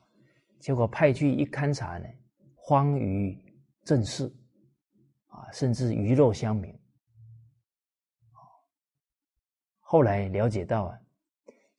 [0.59, 2.07] 结果派去一勘察呢，
[2.55, 3.37] 荒于
[3.83, 4.33] 正室，
[5.27, 6.73] 啊，甚至鱼肉乡民。
[9.81, 10.99] 后来了解到啊，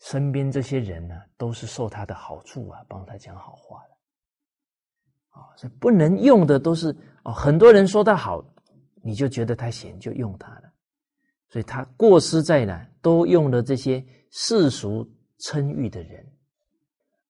[0.08, 5.40] 身边这些人呢，都是受他的好处啊，帮他讲好话的。
[5.40, 8.44] 啊，所以不能用的都是哦，很多人说他好，
[9.02, 10.72] 你就觉得他贤，就用他了。
[11.48, 12.88] 所以他过失在哪？
[13.02, 15.08] 都用了这些世俗
[15.40, 16.24] 称誉的人，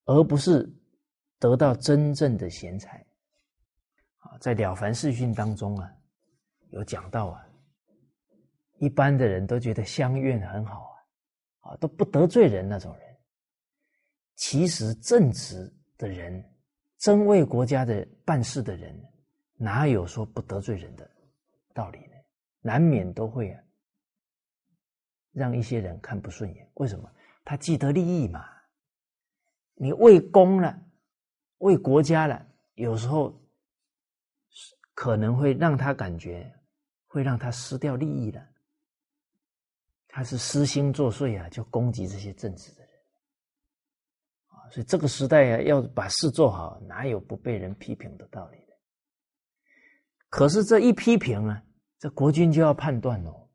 [0.05, 0.71] 而不是
[1.39, 2.99] 得到真正的贤才。
[4.19, 5.91] 啊，在《了凡四训》当中啊，
[6.71, 7.43] 有讲到啊，
[8.81, 10.96] 一般的人都觉得乡愿很好啊，
[11.67, 13.17] 啊，都不得罪人那种人。
[14.35, 16.45] 其实正直的人。
[16.99, 18.99] 真为国家的办事的人，
[19.59, 21.09] 哪有说不得罪人的
[21.75, 22.15] 道理呢？
[22.63, 23.55] 难免都会，
[25.31, 26.67] 让一些人看不顺眼。
[26.75, 27.09] 为什么？
[27.45, 28.49] 他既得利益嘛。
[29.75, 30.77] 你为公了，
[31.59, 32.45] 为国家了，
[32.77, 33.39] 有时候
[34.95, 36.51] 可能会让他感觉，
[37.07, 38.43] 会让他失掉利益了。
[40.17, 42.91] 他是私心作祟啊，就攻击这些正直的人
[44.47, 44.65] 啊。
[44.71, 48.73] 所以这个时代啊，要把事做好，哪有不被人批评的道理呢？
[50.31, 51.63] 可是这一批评呢，
[51.99, 53.51] 这国君就要判断哦，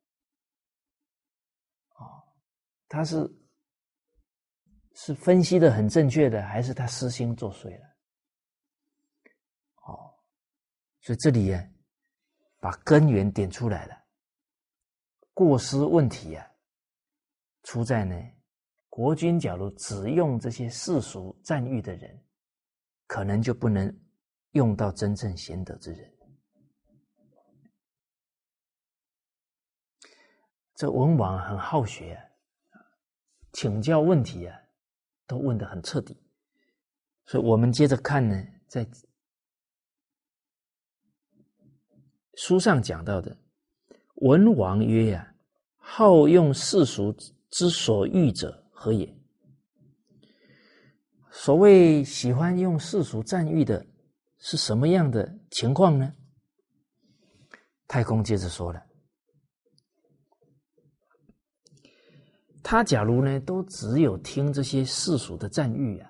[1.96, 2.06] 哦，
[2.88, 3.28] 他是
[4.94, 7.86] 是分析的很正确的，还是他私心作祟了？
[9.88, 10.14] 哦，
[11.00, 11.68] 所以这里啊，
[12.60, 13.98] 把根源点出来了，
[15.34, 16.48] 过失问题啊，
[17.64, 18.16] 出在呢。
[18.90, 22.22] 国君假如只用这些世俗赞誉的人，
[23.08, 23.98] 可能就不能
[24.52, 26.14] 用到真正贤德之人。
[30.76, 32.80] 这文王很好学啊，
[33.54, 34.60] 请教问题啊，
[35.26, 36.22] 都问的很彻底。
[37.26, 38.36] 所以我们接着看呢，
[38.68, 38.86] 在
[42.34, 43.38] 书上讲到的，
[44.16, 45.34] 文王曰呀
[45.78, 47.16] ：“好用世俗
[47.52, 49.16] 之所欲者。”何也？
[51.30, 53.86] 所谓喜欢用世俗赞誉的，
[54.40, 56.12] 是什么样的情况呢？
[57.88, 58.84] 太公接着说了，
[62.64, 66.10] 他假如呢，都只有听这些世俗的赞誉啊，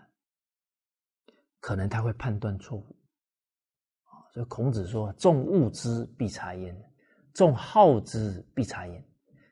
[1.60, 2.96] 可能他会判断错误
[4.34, 6.74] 所以孔子说：“众恶之必察焉，
[7.34, 9.06] 众好之必察焉。”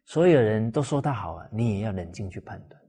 [0.09, 2.81] 所有人都说他好啊，你也要冷静去判断。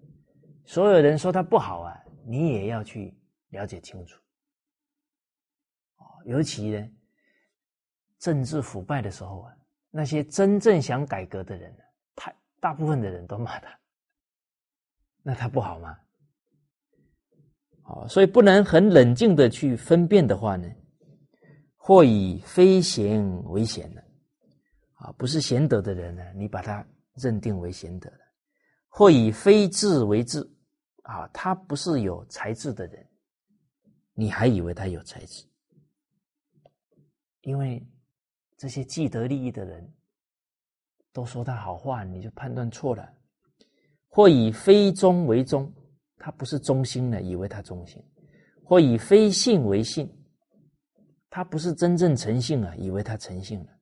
[0.65, 3.15] 所有人说他不好啊，你也要去
[3.51, 4.19] 了解清楚。
[5.97, 6.89] 哦，尤其呢，
[8.19, 9.55] 政治腐败的时候啊，
[9.91, 11.71] 那些真正想改革的人，
[12.17, 13.79] 太大部分的人都骂他，
[15.23, 15.95] 那他不好吗？
[17.83, 20.67] 哦，所以不能很冷静的去分辨的话呢，
[21.77, 24.03] 或以非贤为贤了，
[24.95, 26.83] 啊，不是贤德的人呢，你把他
[27.21, 28.21] 认定为贤德的，
[28.89, 30.49] 或以非智为智。
[31.03, 33.05] 啊，他不是有才智的人，
[34.13, 35.45] 你还以为他有才智？
[37.41, 37.85] 因为
[38.57, 39.93] 这些既得利益的人
[41.13, 43.13] 都说他好话，你就判断错了。
[44.07, 45.73] 或以非忠为忠，
[46.17, 48.01] 他不是忠心的，以为他忠心；
[48.63, 50.09] 或以非信为信，
[51.29, 53.80] 他不是真正诚信啊，以为他诚信了。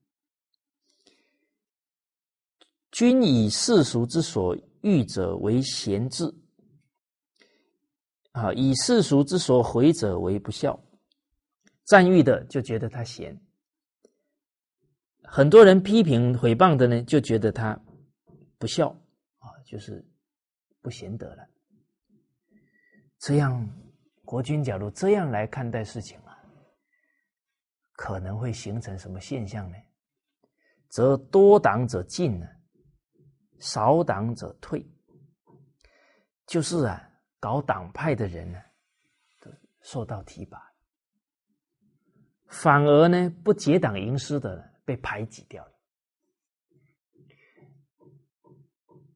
[2.90, 6.32] 君以世俗之所欲者为贤智。
[8.32, 10.78] 啊，以世俗之所毁者为不孝，
[11.85, 13.35] 赞誉的就觉得他贤；
[15.24, 17.77] 很多人批评毁谤的呢，就觉得他
[18.56, 18.90] 不孝
[19.39, 20.06] 啊，就是
[20.81, 21.48] 不贤德了。
[23.19, 23.69] 这样，
[24.24, 26.39] 国君假如这样来看待事情啊，
[27.93, 29.77] 可能会形成什么现象呢？
[30.90, 32.47] 则多党者进呢，
[33.60, 34.86] 少党者退，
[36.47, 37.05] 就是啊。
[37.40, 38.59] 搞党派的人呢，
[39.39, 39.48] 都
[39.80, 40.60] 受到提拔，
[42.48, 45.72] 反而呢不结党营私的被排挤掉了。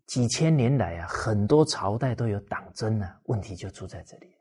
[0.07, 4.33] 几千年来啊，很多朝代都有党争呢，问题就出在这里。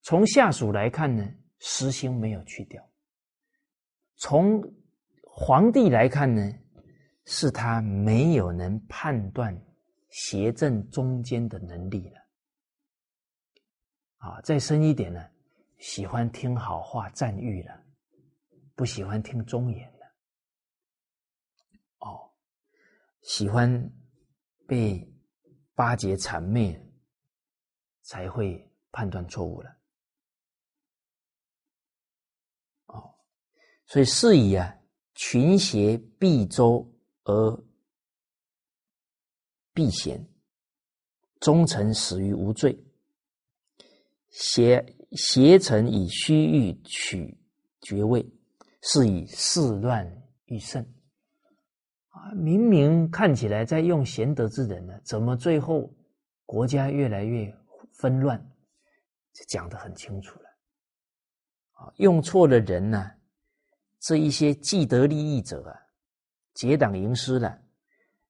[0.00, 2.82] 从下属来看呢，私心没有去掉；
[4.16, 4.62] 从
[5.22, 6.50] 皇帝来看呢，
[7.32, 9.56] 是他没有能判断
[10.08, 12.18] 邪正中间的能力了。
[14.16, 15.24] 啊，再深一点呢，
[15.78, 17.84] 喜欢听好话赞誉了，
[18.74, 20.12] 不喜欢听忠言了。
[22.00, 22.34] 哦，
[23.22, 23.70] 喜欢
[24.66, 25.08] 被
[25.76, 26.84] 巴结谄媚，
[28.02, 29.70] 才会判断错误了。
[32.86, 33.14] 哦，
[33.86, 34.76] 所以是以啊，
[35.14, 36.92] 群邪必周
[37.24, 37.64] 而
[39.72, 40.26] 避贤，
[41.40, 42.78] 忠臣死于无罪。
[44.30, 47.36] 邪邪臣以虚欲取
[47.80, 48.24] 爵位，
[48.82, 50.06] 是以事乱
[50.46, 50.82] 欲胜。
[52.08, 55.92] 啊，明明看起来在用贤德之人呢，怎么最后
[56.46, 57.52] 国家越来越
[57.94, 58.38] 纷乱？
[59.32, 60.44] 就讲得很清楚了。
[61.72, 63.10] 啊，用错了人呢，
[64.00, 65.74] 这一些既得利益者啊，
[66.60, 67.58] 结党营私了，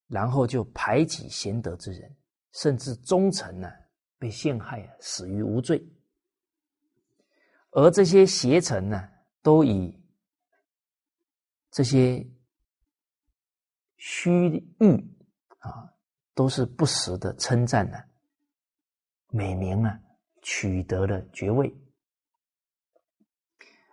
[0.06, 2.16] 然后就排挤贤德之人，
[2.52, 3.68] 甚至忠臣呢
[4.20, 5.84] 被陷害啊，死于无罪。
[7.72, 9.08] 而这些邪臣呢，
[9.42, 10.00] 都以
[11.72, 12.24] 这些。
[14.02, 14.32] 虚
[14.78, 15.16] 誉
[15.58, 15.92] 啊，
[16.34, 17.98] 都是不实的称赞呢，
[19.28, 20.00] 美名啊，
[20.40, 21.70] 取得了爵位。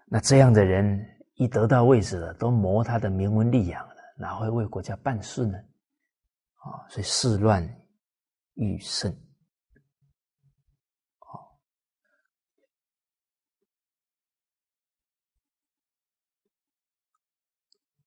[0.06, 5.58] 那这样的人一得到位置了，都谋他的名闻利养了，哪会为国家办事呢？
[6.56, 7.64] 啊，所以事乱
[8.56, 9.16] 欲胜。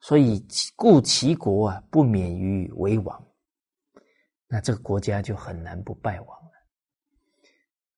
[0.02, 3.32] 所以，故其国啊，不免于为王。
[4.48, 6.50] 那这个国家就很难不败亡了。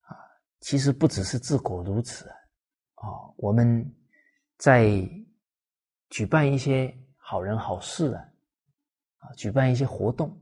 [0.00, 0.12] 啊，
[0.60, 2.36] 其实不只是治国如此啊。
[2.96, 3.96] 哦，我们
[4.58, 5.08] 在
[6.10, 6.94] 举办一些
[7.32, 8.28] 好人好事啊，
[9.20, 10.38] 啊，举办一些活动，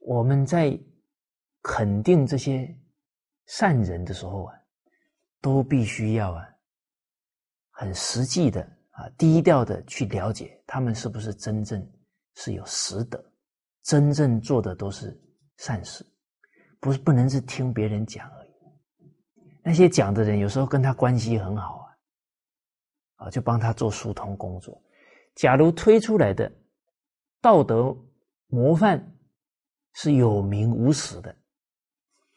[0.00, 0.74] 我们在
[1.60, 2.74] 肯定这些
[3.44, 4.54] 善人的时候啊，
[5.42, 6.48] 都必须要啊，
[7.68, 8.62] 很实际的。
[8.92, 11.86] 啊，低调的去了解他们是不是真正
[12.32, 13.22] 是有实德，
[13.82, 15.14] 真正做的都是
[15.58, 16.02] 善事，
[16.80, 18.50] 不是不能是听别人讲而已。
[19.62, 21.86] 那些讲的人有时候跟他关系很好
[23.16, 24.82] 啊，啊，就帮他做疏通工作。
[25.36, 26.50] 假如推出来的
[27.40, 27.96] 道德
[28.48, 29.16] 模范
[29.92, 31.36] 是有名无实的，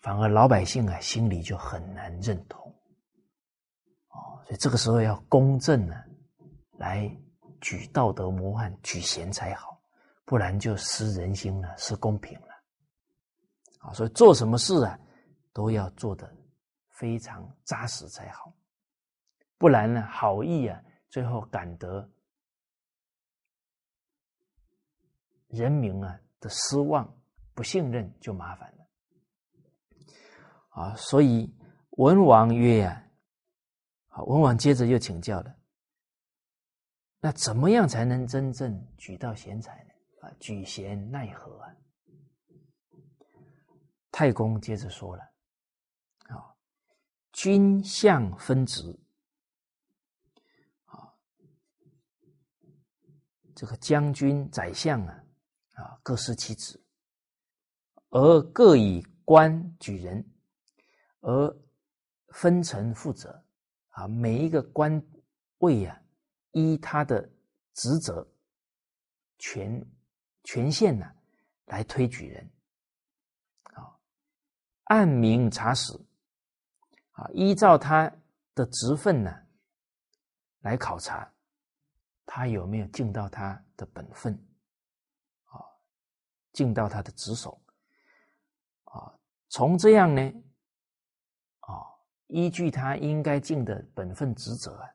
[0.01, 2.71] 反而老百姓啊心里就很难认同。
[4.09, 5.95] 哦，所以这个时候要公正呢。
[6.77, 7.13] 来
[7.59, 9.77] 举道德模范，举贤才好，
[10.23, 12.47] 不然就失人心了，失公平了。
[13.79, 14.97] 啊，所以做什么事啊，
[15.51, 16.33] 都要做的
[16.91, 18.53] 非常扎实才好，
[19.57, 22.09] 不然呢，好意啊，最后感得
[25.49, 27.13] 人民啊的失望、
[27.53, 28.87] 不信任，就麻烦了。
[30.69, 31.53] 啊，所以
[31.91, 33.03] 文王曰啊，
[34.07, 35.55] 好，文王接着又请教了。
[37.19, 39.89] 那怎么样才能真正举到贤才呢？
[40.21, 41.75] 啊，举贤奈何啊？
[44.11, 45.23] 太公接着说了：
[46.27, 46.55] 啊，
[47.33, 48.97] 君相分职，
[50.85, 51.13] 啊，
[53.55, 55.23] 这个将军、宰相啊，
[55.79, 56.79] 啊，各司其职，
[58.09, 60.23] 而各以官举人，
[61.21, 61.57] 而
[62.29, 63.43] 分层负责，
[63.89, 65.01] 啊，每一个官
[65.59, 66.01] 位呀。
[66.53, 67.21] 依他的
[67.75, 68.27] 职责、
[69.37, 69.87] 权
[70.45, 71.05] 权限呢，
[71.65, 72.51] 来推举人，
[73.75, 73.95] 啊，
[74.85, 75.93] 按名查实，
[77.11, 78.11] 啊，依照他
[78.55, 79.31] 的职分呢，
[80.61, 81.31] 来考察
[82.25, 84.35] 他有没有尽到他的本分，
[86.53, 87.61] 尽到他的职守，
[88.85, 89.13] 啊，
[89.49, 90.21] 从这样呢，
[91.59, 91.81] 啊，
[92.27, 94.89] 依据他应该尽的本分职责啊。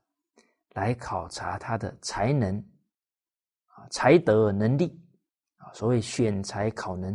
[0.71, 2.59] 来考察他的才能
[3.67, 5.01] 啊，才德能力
[5.59, 7.15] 啊，所谓选才考能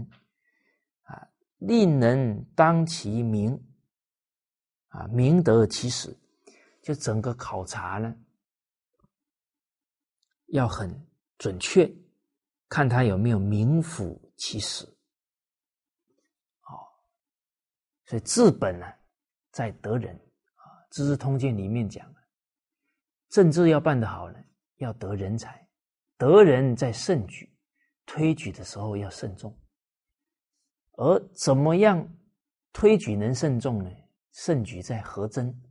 [1.02, 3.62] 啊，令人当其名
[4.88, 6.18] 啊，明得其实，
[6.82, 8.16] 就整个考察呢，
[10.48, 10.90] 要很
[11.38, 11.94] 准确，
[12.70, 14.84] 看他有没有名副其实。
[16.64, 16.74] 哦，
[18.06, 18.88] 所以治本呢，
[19.52, 20.16] 在得人
[20.56, 22.12] 啊，《资治通鉴》里面讲。
[23.30, 24.44] 政治要办得好呢，
[24.78, 25.70] 要得人才，
[26.18, 27.56] 得人在慎举，
[28.08, 29.56] 推举的时候要慎重。
[30.94, 32.12] 而怎么样
[32.74, 33.92] 推举能慎重呢？
[34.32, 35.62] 慎举在核真，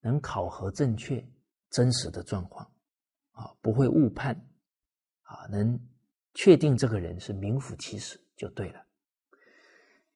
[0.00, 1.22] 能考核正确、
[1.68, 2.64] 真实的状况，
[3.32, 4.34] 啊，不会误判，
[5.24, 5.78] 啊，能
[6.34, 8.86] 确定这个人是名副其实就对了，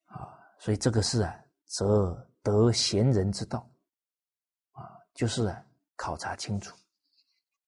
[0.06, 3.70] 啊，所以这个是啊，则得贤人之道，
[4.72, 5.64] 啊，就是啊。
[5.96, 6.76] 考察清楚，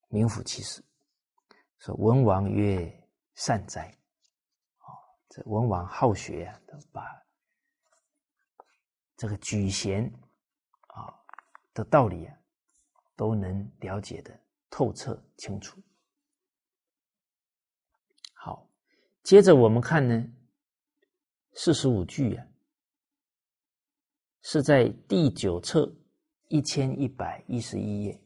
[0.08, 0.82] 名副其实。
[1.78, 3.86] 说文王曰：“善哉！”
[4.82, 4.90] 啊，
[5.28, 7.24] 这文王好学啊，都把
[9.16, 10.12] 这个举贤
[10.88, 11.14] 啊
[11.72, 12.36] 的道理啊，
[13.14, 14.36] 都能了解的
[14.68, 15.80] 透彻清楚。
[18.34, 18.68] 好，
[19.26, 20.24] 接着我们看呢，
[21.54, 22.46] 四十五句啊，
[24.40, 25.92] 是在第九册
[26.46, 28.22] 一千一百一十一页。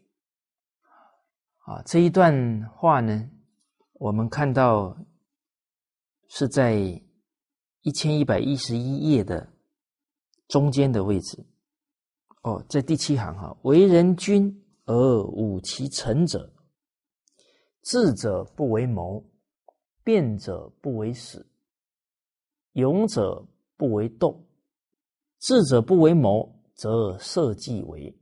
[1.65, 3.31] 啊，这一段话呢，
[3.95, 4.95] 我们看到
[6.29, 9.51] 是在一千一百一十一页的
[10.49, 11.47] 中间的位置。
[12.43, 14.55] 哦，在第七行哈，为人君
[14.85, 16.53] 而侮其臣者，
[17.85, 19.25] 智者不为谋。
[20.11, 21.47] 辩者不为史，
[22.73, 23.47] 勇者
[23.77, 24.45] 不为斗，
[25.39, 28.13] 智者不为谋，则社稷为；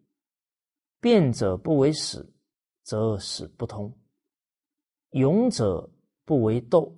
[1.00, 2.30] 辩者不为史，
[2.82, 3.90] 则史不通；
[5.12, 5.90] 勇者
[6.26, 6.94] 不为斗，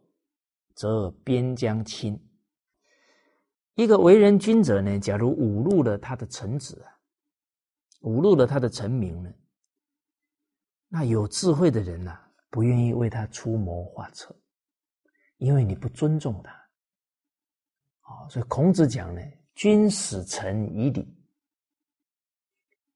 [0.74, 2.20] 则边疆侵。
[3.76, 6.98] 一个为人君者呢，假如侮辱了他的臣子啊，
[8.00, 9.32] 侮辱了他的臣民呢，
[10.88, 14.34] 那有智慧的人呐，不愿意为他出谋划策。
[15.40, 16.52] 因为你不尊重他，
[18.02, 19.22] 啊，所以孔子讲呢
[19.56, 21.16] ：“君使臣以礼。”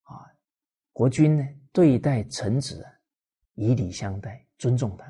[0.04, 0.30] 啊，
[0.92, 1.42] 国君呢
[1.72, 2.86] 对待臣子
[3.54, 5.06] 以礼相待，尊重他，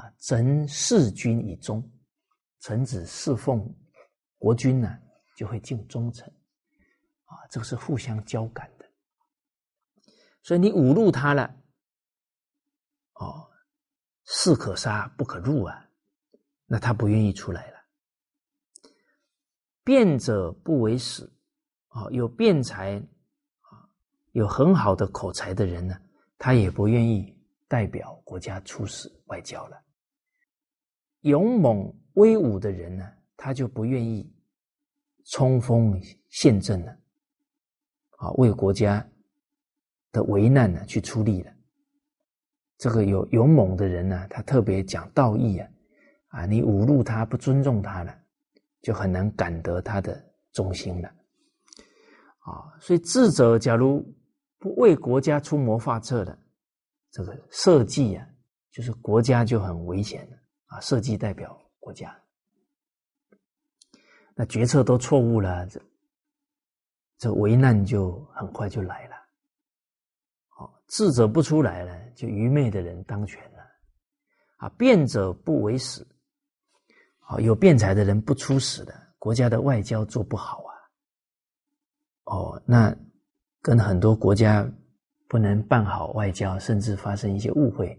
[0.00, 1.80] 啊，臣事君以忠，
[2.58, 3.72] 臣子侍奉
[4.36, 4.98] 国君呢
[5.36, 6.26] 就会尽忠诚，
[7.26, 8.90] 啊，这个是互相交感的。
[10.42, 11.54] 所以你侮辱他了，
[13.14, 13.48] 哦，
[14.24, 15.88] 士可杀不可辱啊。
[16.72, 17.76] 那他不愿意出来了。
[19.84, 21.30] 辩者不为史，
[21.88, 22.96] 啊，有辩才
[23.60, 23.84] 啊，
[24.30, 25.94] 有很好的口才的人呢，
[26.38, 27.36] 他也不愿意
[27.68, 29.78] 代表国家出使外交了。
[31.20, 34.34] 勇猛威武的人呢，他就不愿意
[35.26, 36.00] 冲锋
[36.30, 36.98] 陷阵了，
[38.16, 39.06] 啊，为国家
[40.10, 41.52] 的危难呢去出力了。
[42.78, 45.68] 这个有勇猛的人呢，他特别讲道义啊。
[46.32, 48.18] 啊，你侮辱他，不尊重他了，
[48.80, 50.18] 就很难感得他的
[50.50, 51.08] 忠心了。
[52.38, 54.02] 啊，所以智者假如
[54.58, 56.36] 不为国家出谋划策的，
[57.10, 58.26] 这个社稷啊，
[58.70, 60.36] 就是国家就很危险了。
[60.68, 62.18] 啊，社稷代表国家，
[64.34, 65.78] 那决策都错误了，这
[67.18, 69.16] 这危难就很快就来了。
[70.48, 73.58] 好，智者不出来了，就愚昧的人当权了。
[74.56, 76.02] 啊，辩者不为史。
[77.40, 80.72] 有辩才的人不出使的，国家的外交做不好啊。
[82.24, 82.94] 哦，那
[83.60, 84.68] 跟很多国家
[85.28, 87.98] 不能办好外交，甚至发生一些误会，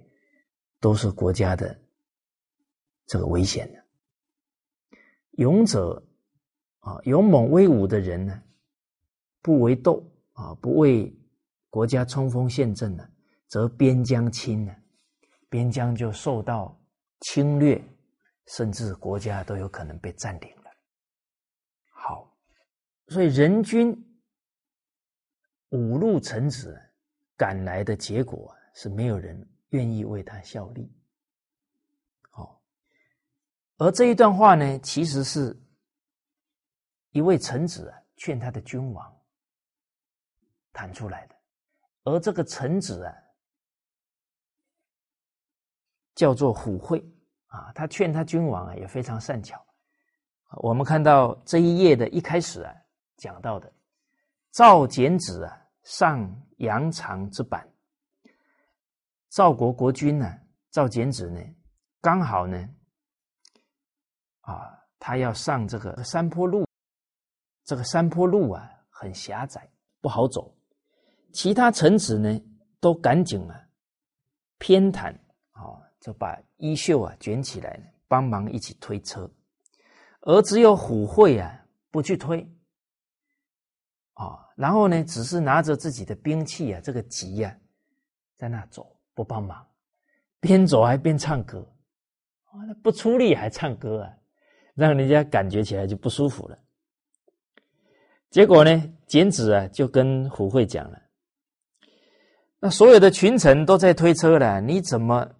[0.79, 1.79] 都是国家的
[3.05, 3.83] 这个危险的。
[5.31, 6.03] 勇者
[6.79, 8.41] 啊，勇猛威武的人呢，
[9.41, 10.03] 不为斗
[10.33, 11.11] 啊，不为
[11.69, 13.07] 国家冲锋陷阵呢，
[13.47, 14.75] 则边疆侵呢，
[15.49, 16.79] 边疆就受到
[17.21, 17.81] 侵略。
[18.47, 20.71] 甚至国家都有可能被占领了。
[21.89, 22.35] 好，
[23.07, 23.91] 所以人均
[25.69, 26.77] 五路臣子
[27.37, 30.91] 赶来的结果是没有人愿意为他效力。
[32.29, 32.61] 好，
[33.77, 35.57] 而这一段话呢，其实是
[37.11, 39.21] 一位臣子劝他的君王
[40.71, 41.35] 谈出来的，
[42.03, 43.15] 而这个臣子啊
[46.13, 47.03] 叫做虎会。
[47.53, 49.63] 啊，他劝他君王啊，也非常善巧。
[50.57, 52.73] 我们看到这一页的一开始啊，
[53.15, 53.71] 讲到的
[54.51, 56.27] 赵简子啊上
[56.57, 57.63] 阳长之板，
[59.29, 60.35] 赵国国君呢，
[60.71, 61.39] 赵简子呢，
[62.01, 62.67] 刚好呢，
[64.41, 66.65] 啊，他要上这个山坡路，
[67.65, 69.69] 这个山坡路啊很狭窄，
[70.01, 70.51] 不好走，
[71.31, 72.41] 其他臣子呢
[72.79, 73.63] 都赶紧啊
[74.57, 75.15] 偏袒
[75.51, 75.77] 啊。
[76.03, 79.31] 就把衣袖啊卷起来，帮忙一起推车，
[80.19, 82.45] 而只有虎会啊不去推，
[84.15, 87.57] 啊，然后呢，只是拿着自己的兵器啊，这个戟呀，
[88.35, 89.65] 在那走，不帮忙，
[90.41, 91.65] 边走还边唱歌，
[92.47, 92.51] 啊，
[92.83, 94.13] 不出力还唱歌啊，
[94.75, 96.59] 让人家感觉起来就不舒服了。
[98.29, 101.01] 结果呢，简子啊就跟虎会讲了，
[102.59, 105.33] 那所有的群臣都在推车了，你怎么？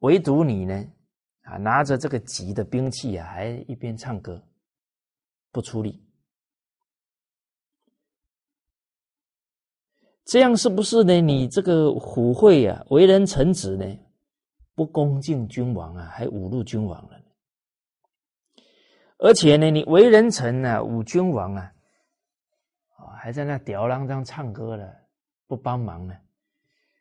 [0.00, 0.84] 唯独你呢，
[1.42, 4.40] 啊，拿着这个戟的兵器啊，还一边唱歌，
[5.50, 6.00] 不出力，
[10.24, 11.20] 这样是不是呢？
[11.20, 13.98] 你这个虎会啊，为人臣子呢，
[14.74, 17.20] 不恭敬君王啊，还侮辱君王了。
[19.18, 21.72] 而且呢，你为人臣啊，侮君王啊，
[22.98, 24.94] 啊，还在那吊郎当唱歌了，
[25.48, 26.14] 不帮忙呢，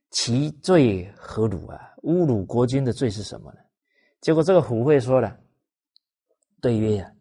[0.10, 1.94] 其罪何辱啊？
[2.07, 3.59] 侮辱国君的罪是什么呢？
[4.21, 5.38] 结果这个虎会说了，
[6.61, 7.13] 对曰呀，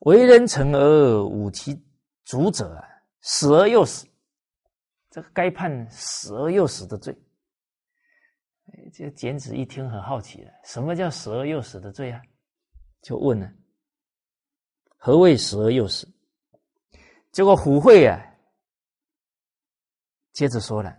[0.00, 0.78] 为人臣而
[1.18, 1.78] 侮其
[2.24, 2.88] 主者啊，
[3.22, 4.06] 死而又死，
[5.10, 7.16] 这个该判死而又死的罪。
[8.94, 12.22] 这简子一听很好奇了，什么叫死而又死的罪啊？
[13.02, 13.52] 就问了，
[14.96, 16.08] 何谓死而又死？
[17.32, 18.16] 结果虎会啊，
[20.32, 20.90] 接着说了，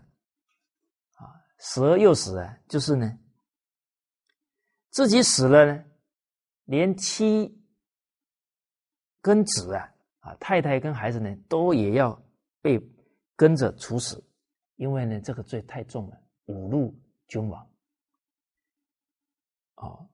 [1.13, 3.17] 啊，死而又死啊，就是呢，
[4.91, 5.83] 自己死了呢，
[6.65, 7.57] 连妻
[9.21, 12.21] 跟子啊，啊，太太跟孩子呢，都也要
[12.61, 12.79] 被
[13.37, 14.21] 跟着处死，
[14.75, 16.93] 因为呢，这个罪太重了，侮辱
[17.27, 17.67] 君王。
[19.75, 20.09] 哦，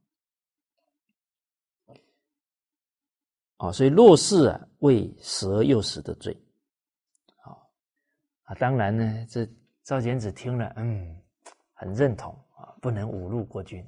[3.58, 6.40] 哦，所以若是啊，为死而又死的罪，
[7.42, 7.68] 好
[8.44, 9.50] 啊，当然呢，这
[9.84, 11.20] 赵简子听了，嗯，
[11.74, 13.84] 很认同啊，不能侮辱国君。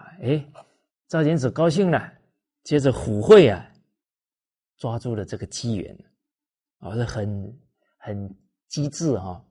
[0.00, 0.16] 啊。
[0.22, 0.44] 哎，
[1.08, 2.12] 赵简子高兴了，
[2.62, 3.70] 接着虎会啊，
[4.76, 5.96] 抓住了这个机缘，
[6.78, 7.60] 啊，是很
[7.98, 9.44] 很机智哈，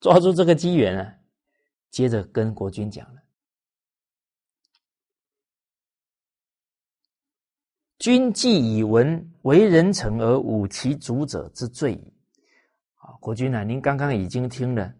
[0.00, 1.18] 抓住这个机缘啊，
[1.90, 3.22] 接着跟国君讲了。
[7.98, 12.12] 君既以闻为人臣而侮其主者之罪矣。
[12.96, 14.94] 啊，国君啊，您刚刚已经听了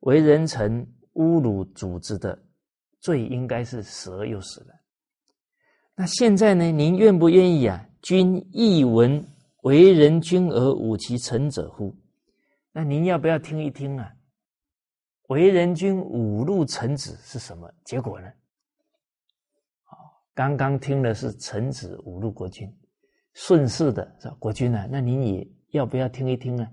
[0.00, 2.40] 为人臣侮辱主子的
[3.02, 4.74] 罪，应该是死而又死了。
[5.94, 7.86] 那现在呢，您愿不愿意啊？
[8.00, 9.22] 君亦闻
[9.62, 11.94] 为人君而侮其臣者乎？
[12.72, 14.10] 那您要不要听一听啊？
[15.28, 18.32] 为人君侮辱臣子是什么结果呢？
[20.34, 22.72] 刚刚听的是臣子侮辱国君，
[23.34, 24.88] 顺势的是国君呢？
[24.90, 26.66] 那您也要不要听一听呢？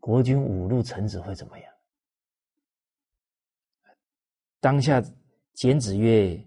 [0.00, 1.72] 国君侮辱臣子会怎么样？
[4.60, 5.02] 当下
[5.56, 6.38] 简子曰：“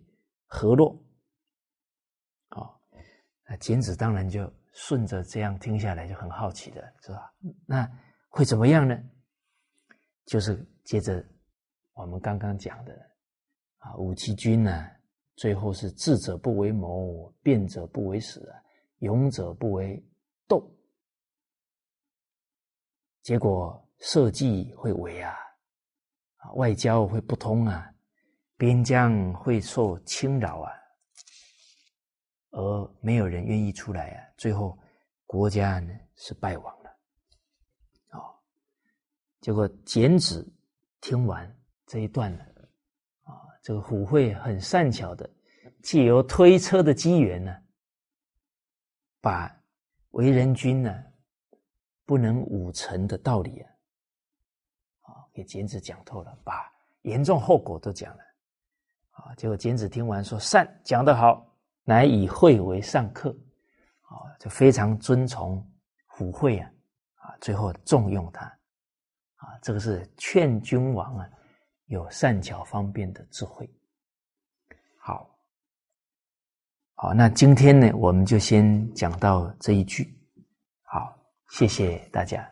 [0.45, 0.95] 何若？”
[2.49, 2.61] 啊，
[3.47, 7.33] 那简子当然就顺着这样听下来，就很好奇的是吧？
[7.65, 7.91] 那
[8.29, 8.95] 会怎么样呢？
[10.25, 11.25] 就是接着
[11.93, 12.93] 我们刚刚讲的
[13.79, 14.87] 啊，武其君呢？
[15.35, 18.47] 最后是智者不为谋，辩者不为死，
[18.99, 20.05] 勇者不为
[20.47, 20.69] 斗。
[23.23, 25.33] 结果社稷会危啊，
[26.35, 27.91] 啊，外交会不通啊，
[28.59, 30.71] 边疆会受侵扰啊，
[32.51, 34.77] 而没有人愿意出来啊，最后
[35.25, 36.89] 国家呢是败亡了。
[38.09, 38.19] 啊，
[39.39, 40.45] 结果简子
[40.99, 41.57] 听完
[41.87, 42.43] 这一段呢。
[43.23, 43.31] 啊
[43.63, 45.29] 这个虎会很善巧的，
[45.81, 47.55] 借由推车的机缘呢，
[49.21, 49.49] 把
[50.09, 51.01] 为人君呢
[52.05, 53.71] 不能武臣的道理啊，
[55.03, 56.69] 啊给简子讲透了，把
[57.03, 58.23] 严重后果都讲了，
[59.23, 61.45] 啊，结果简子听完说善讲得好，
[61.83, 63.29] 乃以会为上客，
[64.01, 65.65] 啊，就非常尊崇
[66.07, 66.71] 虎惠啊，
[67.15, 68.45] 啊，最后重用他，
[69.35, 71.29] 啊，这个是劝君王啊。
[71.89, 73.67] 有善巧方便的智慧，
[74.99, 75.27] 好，
[76.93, 80.15] 好，那今天呢，我们就先讲到这一句，
[80.83, 81.17] 好，
[81.49, 82.47] 谢谢大家。